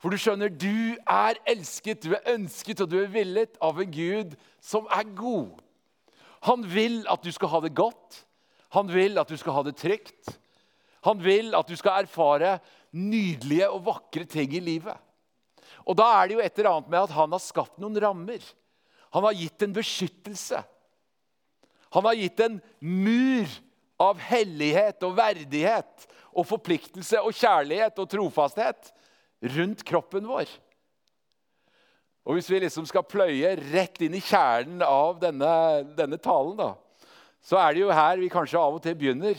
For 0.00 0.12
du 0.12 0.20
skjønner, 0.20 0.50
du 0.52 0.96
er 1.00 1.38
elsket, 1.48 2.04
du 2.04 2.12
er 2.12 2.34
ønsket 2.34 2.82
og 2.84 2.90
du 2.92 2.98
er 3.00 3.12
villet 3.12 3.56
av 3.64 3.78
en 3.80 3.92
Gud 3.92 4.34
som 4.60 4.88
er 4.92 5.06
god. 5.16 5.62
Han 6.44 6.64
vil 6.68 7.02
at 7.08 7.24
du 7.24 7.30
skal 7.32 7.52
ha 7.54 7.60
det 7.64 7.72
godt. 7.76 8.24
Han 8.76 8.90
vil 8.92 9.16
at 9.20 9.30
du 9.30 9.38
skal 9.40 9.56
ha 9.56 9.62
det 9.64 9.78
trygt. 9.80 10.34
Han 11.08 11.20
vil 11.24 11.54
at 11.56 11.68
du 11.68 11.76
skal 11.76 12.04
erfare 12.04 12.58
nydelige 12.92 13.70
og 13.72 13.84
vakre 13.88 14.26
ting 14.28 14.52
i 14.56 14.60
livet. 14.64 14.96
Og 15.84 15.96
da 15.96 16.06
er 16.18 16.28
det 16.28 16.36
jo 16.36 16.44
et 16.44 16.60
eller 16.60 16.70
annet 16.70 16.92
med 16.92 17.00
at 17.06 17.16
han 17.16 17.32
har 17.34 17.42
skapt 17.42 17.80
noen 17.80 17.96
rammer. 18.00 18.44
Han 19.14 19.26
har 19.28 19.36
gitt 19.38 19.62
en 19.62 19.76
beskyttelse. 19.76 20.64
Han 21.94 22.04
har 22.08 22.18
gitt 22.18 22.40
en 22.42 22.58
mur 22.82 23.50
av 24.02 24.18
hellighet 24.18 25.04
og 25.06 25.14
verdighet 25.14 26.06
og 26.34 26.48
forpliktelse 26.48 27.20
og 27.22 27.36
kjærlighet 27.38 28.00
og 28.02 28.10
trofasthet 28.10 28.90
rundt 29.54 29.84
kroppen 29.86 30.26
vår. 30.26 30.50
Og 32.24 32.38
Hvis 32.38 32.48
vi 32.50 32.62
liksom 32.64 32.88
skal 32.88 33.06
pløye 33.06 33.52
rett 33.60 34.00
inn 34.02 34.16
i 34.16 34.24
kjernen 34.24 34.82
av 34.82 35.20
denne, 35.22 35.52
denne 35.94 36.18
talen, 36.18 36.56
da, 36.58 36.72
så 37.44 37.60
er 37.60 37.74
det 37.74 37.84
jo 37.84 37.92
her 37.92 38.18
vi 38.18 38.32
kanskje 38.32 38.58
av 38.58 38.78
og 38.78 38.82
til 38.82 38.96
begynner. 38.98 39.38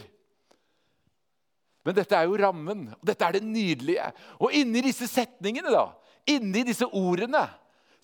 Men 1.86 1.98
dette 1.98 2.16
er 2.18 2.30
jo 2.30 2.38
rammen, 2.40 2.88
og 2.94 3.06
dette 3.06 3.26
er 3.26 3.36
det 3.36 3.44
nydelige. 3.46 4.08
Og 4.40 4.54
inni 4.56 4.86
disse 4.86 5.10
setningene, 5.10 5.74
da, 5.74 5.90
inni 6.30 6.64
disse 6.66 6.88
ordene, 6.88 7.44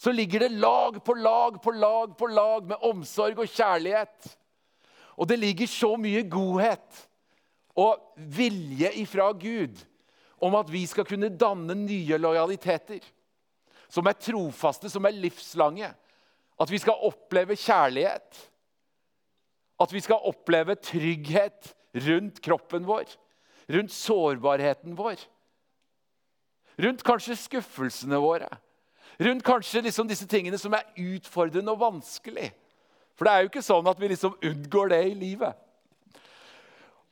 så 0.01 0.11
ligger 0.11 0.39
det 0.39 0.49
lag 0.49 1.03
på 1.05 1.13
lag 1.13 1.61
på 1.61 1.71
lag 1.71 2.17
på 2.17 2.27
lag 2.27 2.65
med 2.65 2.77
omsorg 2.81 3.37
og 3.37 3.49
kjærlighet. 3.49 4.31
Og 5.21 5.27
det 5.29 5.37
ligger 5.37 5.69
så 5.69 5.91
mye 6.01 6.23
godhet 6.25 7.01
og 7.77 7.99
vilje 8.17 8.89
ifra 8.97 9.27
Gud 9.37 9.77
om 10.41 10.57
at 10.57 10.71
vi 10.73 10.81
skal 10.89 11.05
kunne 11.05 11.29
danne 11.29 11.75
nye 11.77 12.17
lojaliteter. 12.17 13.03
Som 13.91 14.09
er 14.09 14.17
trofaste, 14.17 14.89
som 14.89 15.05
er 15.05 15.13
livslange. 15.13 15.91
At 16.57 16.73
vi 16.73 16.81
skal 16.81 17.05
oppleve 17.05 17.59
kjærlighet. 17.59 18.41
At 19.85 19.93
vi 19.93 20.01
skal 20.01 20.25
oppleve 20.31 20.79
trygghet 20.81 21.75
rundt 22.07 22.41
kroppen 22.41 22.89
vår. 22.89 23.05
Rundt 23.69 23.93
sårbarheten 23.93 24.97
vår. 24.97 25.21
Rundt 26.81 27.05
kanskje 27.05 27.37
skuffelsene 27.37 28.17
våre. 28.17 28.49
Rundt 29.21 29.45
kanskje 29.45 29.83
liksom 29.85 30.07
disse 30.09 30.25
tingene 30.29 30.57
som 30.57 30.73
er 30.73 30.87
utfordrende 30.97 31.73
og 31.73 31.81
vanskelig. 31.83 32.49
For 33.13 33.27
det 33.27 33.33
er 33.33 33.43
jo 33.43 33.51
ikke 33.51 33.65
sånn 33.65 33.89
at 33.91 33.99
vi 34.01 34.09
liksom 34.09 34.37
unngår 34.49 34.93
det 34.93 35.01
i 35.11 35.17
livet. 35.17 35.57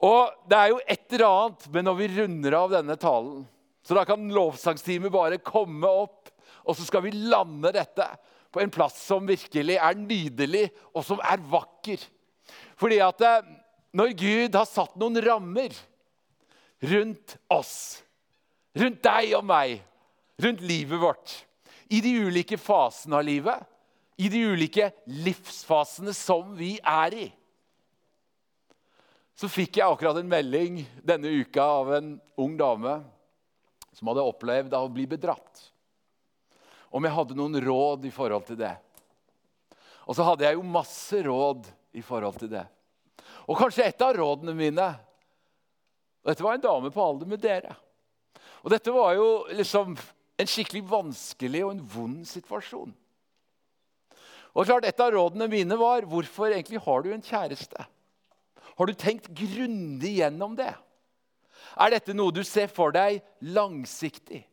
Og 0.02 0.32
det 0.50 0.58
er 0.58 0.72
jo 0.72 0.80
et 0.88 1.14
eller 1.14 1.28
annet 1.28 1.68
men 1.76 1.86
når 1.86 1.98
vi 2.00 2.12
runder 2.16 2.56
av 2.58 2.74
denne 2.74 2.96
talen. 3.00 3.44
Så 3.84 3.98
da 3.98 4.06
kan 4.08 4.30
lovsangsteamet 4.34 5.14
bare 5.14 5.42
komme 5.44 5.90
opp, 5.90 6.32
og 6.66 6.78
så 6.78 6.86
skal 6.88 7.04
vi 7.06 7.14
lande 7.14 7.72
dette 7.76 8.06
på 8.54 8.62
en 8.64 8.74
plass 8.74 8.98
som 9.06 9.28
virkelig 9.30 9.78
er 9.78 9.98
nydelig, 9.98 10.68
og 10.96 11.06
som 11.06 11.22
er 11.22 11.42
vakker. 11.52 12.02
Fordi 12.80 13.00
at 13.06 13.22
eh, 13.26 13.52
når 13.94 14.16
Gud 14.18 14.58
har 14.58 14.68
satt 14.70 14.98
noen 15.00 15.20
rammer 15.26 15.76
rundt 16.90 17.36
oss, 17.54 18.02
rundt 18.78 19.02
deg 19.06 19.36
og 19.38 19.46
meg, 19.50 19.80
rundt 20.42 20.64
livet 20.66 21.02
vårt, 21.02 21.34
i 21.90 22.02
de 22.06 22.14
ulike 22.28 22.58
fasene 22.62 23.18
av 23.18 23.26
livet, 23.26 23.66
i 24.20 24.30
de 24.30 24.44
ulike 24.52 24.92
livsfasene 25.06 26.14
som 26.14 26.54
vi 26.58 26.76
er 26.84 27.16
i 27.18 27.28
så 29.40 29.48
fikk 29.48 29.78
jeg 29.80 29.88
akkurat 29.88 30.18
en 30.20 30.28
melding 30.28 30.82
denne 31.08 31.30
uka 31.40 31.64
av 31.64 31.94
en 31.96 32.08
ung 32.44 32.58
dame 32.60 32.98
som 33.96 34.10
hadde 34.12 34.26
opplevd 34.28 34.74
å 34.76 34.90
bli 34.92 35.06
bedratt. 35.08 35.62
Om 36.92 37.08
jeg 37.08 37.16
hadde 37.16 37.38
noen 37.40 37.56
råd 37.64 38.08
i 38.10 38.12
forhold 38.12 38.50
til 38.50 38.60
det. 38.60 38.74
Og 40.10 40.18
så 40.18 40.26
hadde 40.28 40.44
jeg 40.44 40.58
jo 40.58 40.66
masse 40.68 41.22
råd 41.24 41.70
i 41.96 42.04
forhold 42.04 42.42
til 42.42 42.52
det. 42.52 42.66
Og 43.48 43.56
kanskje 43.62 43.88
et 43.88 44.04
av 44.04 44.18
rådene 44.18 44.58
mine 44.58 44.90
Dette 46.28 46.44
var 46.44 46.58
en 46.58 46.66
dame 46.66 46.90
på 46.92 47.00
alder 47.00 47.30
med 47.32 47.40
dere. 47.40 47.72
Og 48.60 48.74
dette 48.74 48.92
var 48.92 49.14
jo 49.16 49.28
liksom 49.56 49.96
en 50.40 50.48
skikkelig 50.48 50.86
vanskelig 50.88 51.64
og 51.66 51.74
en 51.76 51.86
vond 51.94 52.20
situasjon. 52.28 52.92
Og 54.56 54.66
klart, 54.66 54.86
Et 54.86 55.00
av 55.00 55.12
rådene 55.14 55.48
mine 55.52 55.78
var 55.78 56.08
hvorfor 56.08 56.50
egentlig 56.50 56.80
har 56.82 57.02
du 57.04 57.12
en 57.14 57.24
kjæreste? 57.24 57.86
Har 58.78 58.86
du 58.86 58.94
tenkt 58.94 59.28
grundig 59.28 60.16
gjennom 60.20 60.56
det? 60.56 60.74
Er 61.78 61.92
dette 61.92 62.16
noe 62.16 62.32
du 62.32 62.44
ser 62.44 62.68
for 62.68 62.92
deg 62.92 63.22
langsiktig? 63.42 64.46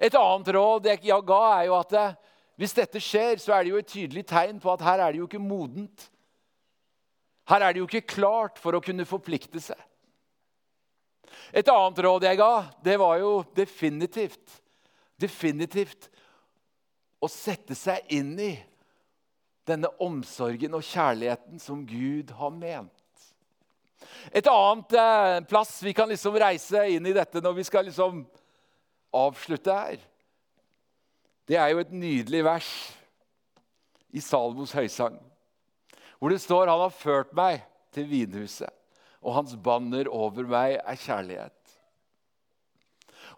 Et 0.00 0.14
annet 0.14 0.48
råd 0.56 0.88
jeg 0.88 1.00
ga, 1.04 1.42
er 1.60 1.66
jo 1.68 1.76
at 1.78 1.92
eh, 1.92 2.16
hvis 2.58 2.74
dette 2.74 3.00
skjer, 3.00 3.38
så 3.38 3.54
er 3.54 3.64
det 3.64 3.70
jo 3.70 3.78
et 3.78 3.88
tydelig 3.88 4.24
tegn 4.26 4.58
på 4.60 4.72
at 4.72 4.82
her 4.82 4.98
er 4.98 5.12
det 5.12 5.20
jo 5.20 5.28
ikke 5.28 5.40
modent. 5.40 6.08
Her 7.48 7.62
er 7.62 7.72
det 7.72 7.80
jo 7.80 7.86
ikke 7.86 8.08
klart 8.16 8.58
for 8.58 8.74
å 8.74 8.82
kunne 8.84 9.06
forplikte 9.08 9.60
seg. 9.62 9.78
Et 11.54 11.68
annet 11.70 12.00
råd 12.04 12.26
jeg 12.26 12.40
ga, 12.40 12.52
det 12.84 12.96
var 13.00 13.20
jo 13.22 13.44
definitivt 13.56 14.58
Definitivt 15.18 16.08
å 17.18 17.28
sette 17.30 17.74
seg 17.74 18.06
inn 18.14 18.36
i 18.40 18.52
denne 19.68 19.90
omsorgen 20.02 20.76
og 20.78 20.86
kjærligheten 20.86 21.60
som 21.60 21.82
Gud 21.86 22.30
har 22.38 22.54
ment. 22.54 22.92
Et 24.32 24.46
annet 24.48 24.94
eh, 24.96 25.38
plass 25.48 25.78
vi 25.84 25.94
kan 25.96 26.08
liksom 26.10 26.36
reise 26.38 26.84
inn 26.92 27.08
i 27.08 27.16
dette 27.16 27.42
når 27.42 27.58
vi 27.58 27.66
skal 27.66 27.88
liksom 27.88 28.22
avslutte 29.14 29.74
her, 29.74 29.98
det 31.48 31.56
er 31.56 31.72
jo 31.72 31.80
et 31.80 31.92
nydelig 31.96 32.42
vers 32.44 32.70
i 34.12 34.20
Salmos 34.20 34.74
høysang, 34.76 35.16
hvor 36.18 36.32
det 36.32 36.42
står 36.44 36.68
han 36.68 36.82
har 36.82 36.92
ført 36.92 37.32
meg 37.36 37.62
til 37.94 38.08
vinhuset, 38.10 38.72
og 39.24 39.34
hans 39.38 39.54
banner 39.56 40.10
over 40.12 40.48
meg 40.48 40.76
er 40.78 41.00
kjærlighet. 41.00 41.57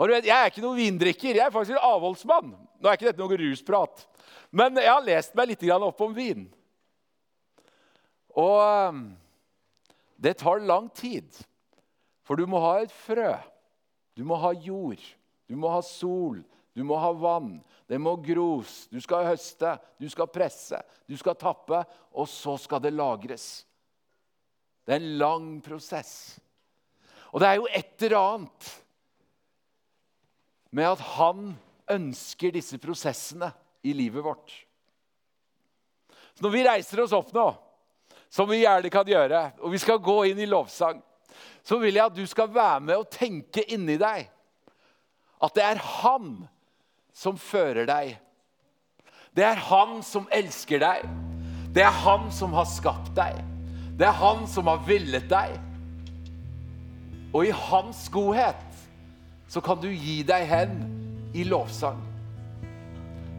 Og 0.01 0.09
du 0.09 0.15
vet, 0.15 0.25
Jeg 0.25 0.33
er 0.33 0.49
ikke 0.49 0.65
noen 0.65 0.81
vindrikker, 0.81 1.37
jeg 1.37 1.45
er 1.45 1.53
faktisk 1.53 1.77
en 1.77 1.85
avholdsmann. 1.85 2.55
Nå 2.81 2.89
er 2.89 2.97
ikke 2.97 3.11
dette 3.11 3.21
noe 3.21 3.37
rusprat, 3.37 4.07
men 4.51 4.81
jeg 4.81 4.89
har 4.89 5.05
lest 5.05 5.35
meg 5.37 5.51
litt 5.53 5.67
opp 5.77 6.01
om 6.01 6.15
vin. 6.17 6.47
Og 8.33 8.57
um, 8.65 9.03
det 10.17 10.39
tar 10.41 10.65
lang 10.65 10.89
tid, 10.97 11.29
for 12.25 12.41
du 12.41 12.49
må 12.49 12.63
ha 12.65 12.79
et 12.81 12.95
frø. 13.05 13.35
Du 14.17 14.25
må 14.25 14.41
ha 14.41 14.55
jord, 14.57 15.05
du 15.45 15.57
må 15.61 15.69
ha 15.69 15.83
sol, 15.85 16.41
du 16.73 16.83
må 16.87 16.97
ha 16.97 17.13
vann. 17.13 17.59
Det 17.85 17.99
må 18.01 18.17
gros, 18.25 18.87
du 18.89 19.01
skal 19.05 19.27
høste, 19.29 19.77
du 20.01 20.09
skal 20.09 20.31
presse, 20.33 20.81
du 21.11 21.17
skal 21.21 21.37
tappe, 21.37 21.85
og 22.17 22.29
så 22.31 22.57
skal 22.57 22.81
det 22.81 22.95
lagres. 22.95 23.67
Det 24.87 24.97
er 24.97 25.03
en 25.03 25.19
lang 25.21 25.49
prosess. 25.61 26.39
Og 27.35 27.43
det 27.43 27.51
er 27.51 27.59
jo 27.61 27.69
et 27.69 28.07
eller 28.09 28.21
annet 28.21 28.71
med 30.71 30.93
at 30.93 31.03
han 31.17 31.53
ønsker 31.91 32.55
disse 32.55 32.79
prosessene 32.79 33.51
i 33.83 33.95
livet 33.97 34.25
vårt. 34.25 34.53
Så 36.35 36.47
når 36.47 36.55
vi 36.55 36.65
reiser 36.67 37.03
oss 37.03 37.15
opp 37.17 37.33
nå, 37.35 37.49
som 38.31 38.49
vi 38.51 38.63
gjerne 38.63 38.91
kan 38.93 39.09
gjøre, 39.09 39.43
og 39.59 39.73
vi 39.73 39.81
skal 39.83 39.99
gå 40.03 40.17
inn 40.31 40.39
i 40.39 40.49
lovsang, 40.49 41.01
så 41.67 41.79
vil 41.83 41.99
jeg 41.99 42.07
at 42.07 42.17
du 42.17 42.27
skal 42.31 42.53
være 42.55 42.81
med 42.87 43.03
og 43.03 43.11
tenke 43.13 43.65
inni 43.75 43.99
deg 44.01 44.29
at 45.41 45.57
det 45.57 45.65
er 45.65 45.81
han 46.01 46.35
som 47.17 47.39
fører 47.41 47.87
deg. 47.89 48.15
Det 49.37 49.45
er 49.47 49.61
han 49.71 50.01
som 50.05 50.29
elsker 50.35 50.83
deg. 50.83 51.07
Det 51.73 51.85
er 51.87 51.97
han 52.05 52.29
som 52.35 52.53
har 52.57 52.69
skapt 52.69 53.13
deg. 53.17 53.39
Det 53.97 54.07
er 54.09 54.17
han 54.21 54.47
som 54.51 54.69
har 54.69 54.83
villet 54.87 55.29
deg. 55.31 55.55
Og 57.31 57.47
i 57.47 57.55
hans 57.55 58.09
godhet 58.13 58.70
så 59.51 59.61
kan 59.61 59.81
du 59.83 59.89
gi 59.91 60.21
deg 60.23 60.45
hen 60.47 60.77
i 61.35 61.43
lovsang. 61.45 61.99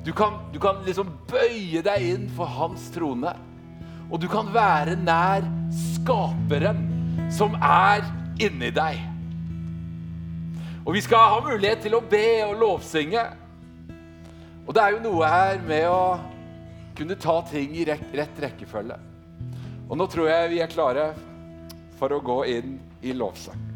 Du 0.03 0.11
kan, 0.11 0.33
du 0.51 0.59
kan 0.59 0.81
liksom 0.83 1.07
bøye 1.29 1.79
deg 1.85 2.03
inn 2.03 2.25
for 2.35 2.51
hans 2.51 2.89
trone. 2.91 3.31
Og 4.11 4.19
du 4.19 4.27
kan 4.27 4.49
være 4.51 4.97
nær 4.99 5.47
skaperen 5.71 6.83
som 7.31 7.55
er 7.63 8.03
inni 8.43 8.73
deg. 8.75 8.99
Og 10.83 10.97
vi 10.97 11.05
skal 11.05 11.31
ha 11.31 11.39
mulighet 11.47 11.85
til 11.85 11.95
å 11.95 12.03
be 12.03 12.25
og 12.49 12.57
lovsynge. 12.59 13.25
Og 14.67 14.75
det 14.75 14.83
er 14.83 14.97
jo 14.97 15.03
noe 15.07 15.31
her 15.31 15.63
med 15.63 15.87
å 15.87 16.03
kunne 16.97 17.15
ta 17.15 17.39
ting 17.47 17.71
i 17.79 17.87
rett, 17.87 18.03
rett 18.19 18.47
rekkefølge. 18.49 18.99
Og 19.87 19.95
nå 19.95 20.11
tror 20.11 20.27
jeg 20.27 20.55
vi 20.57 20.63
er 20.65 20.75
klare 20.75 21.11
for 21.95 22.11
å 22.11 22.23
gå 22.25 22.41
inn 22.51 22.81
i 22.99 23.15
lovsang. 23.15 23.70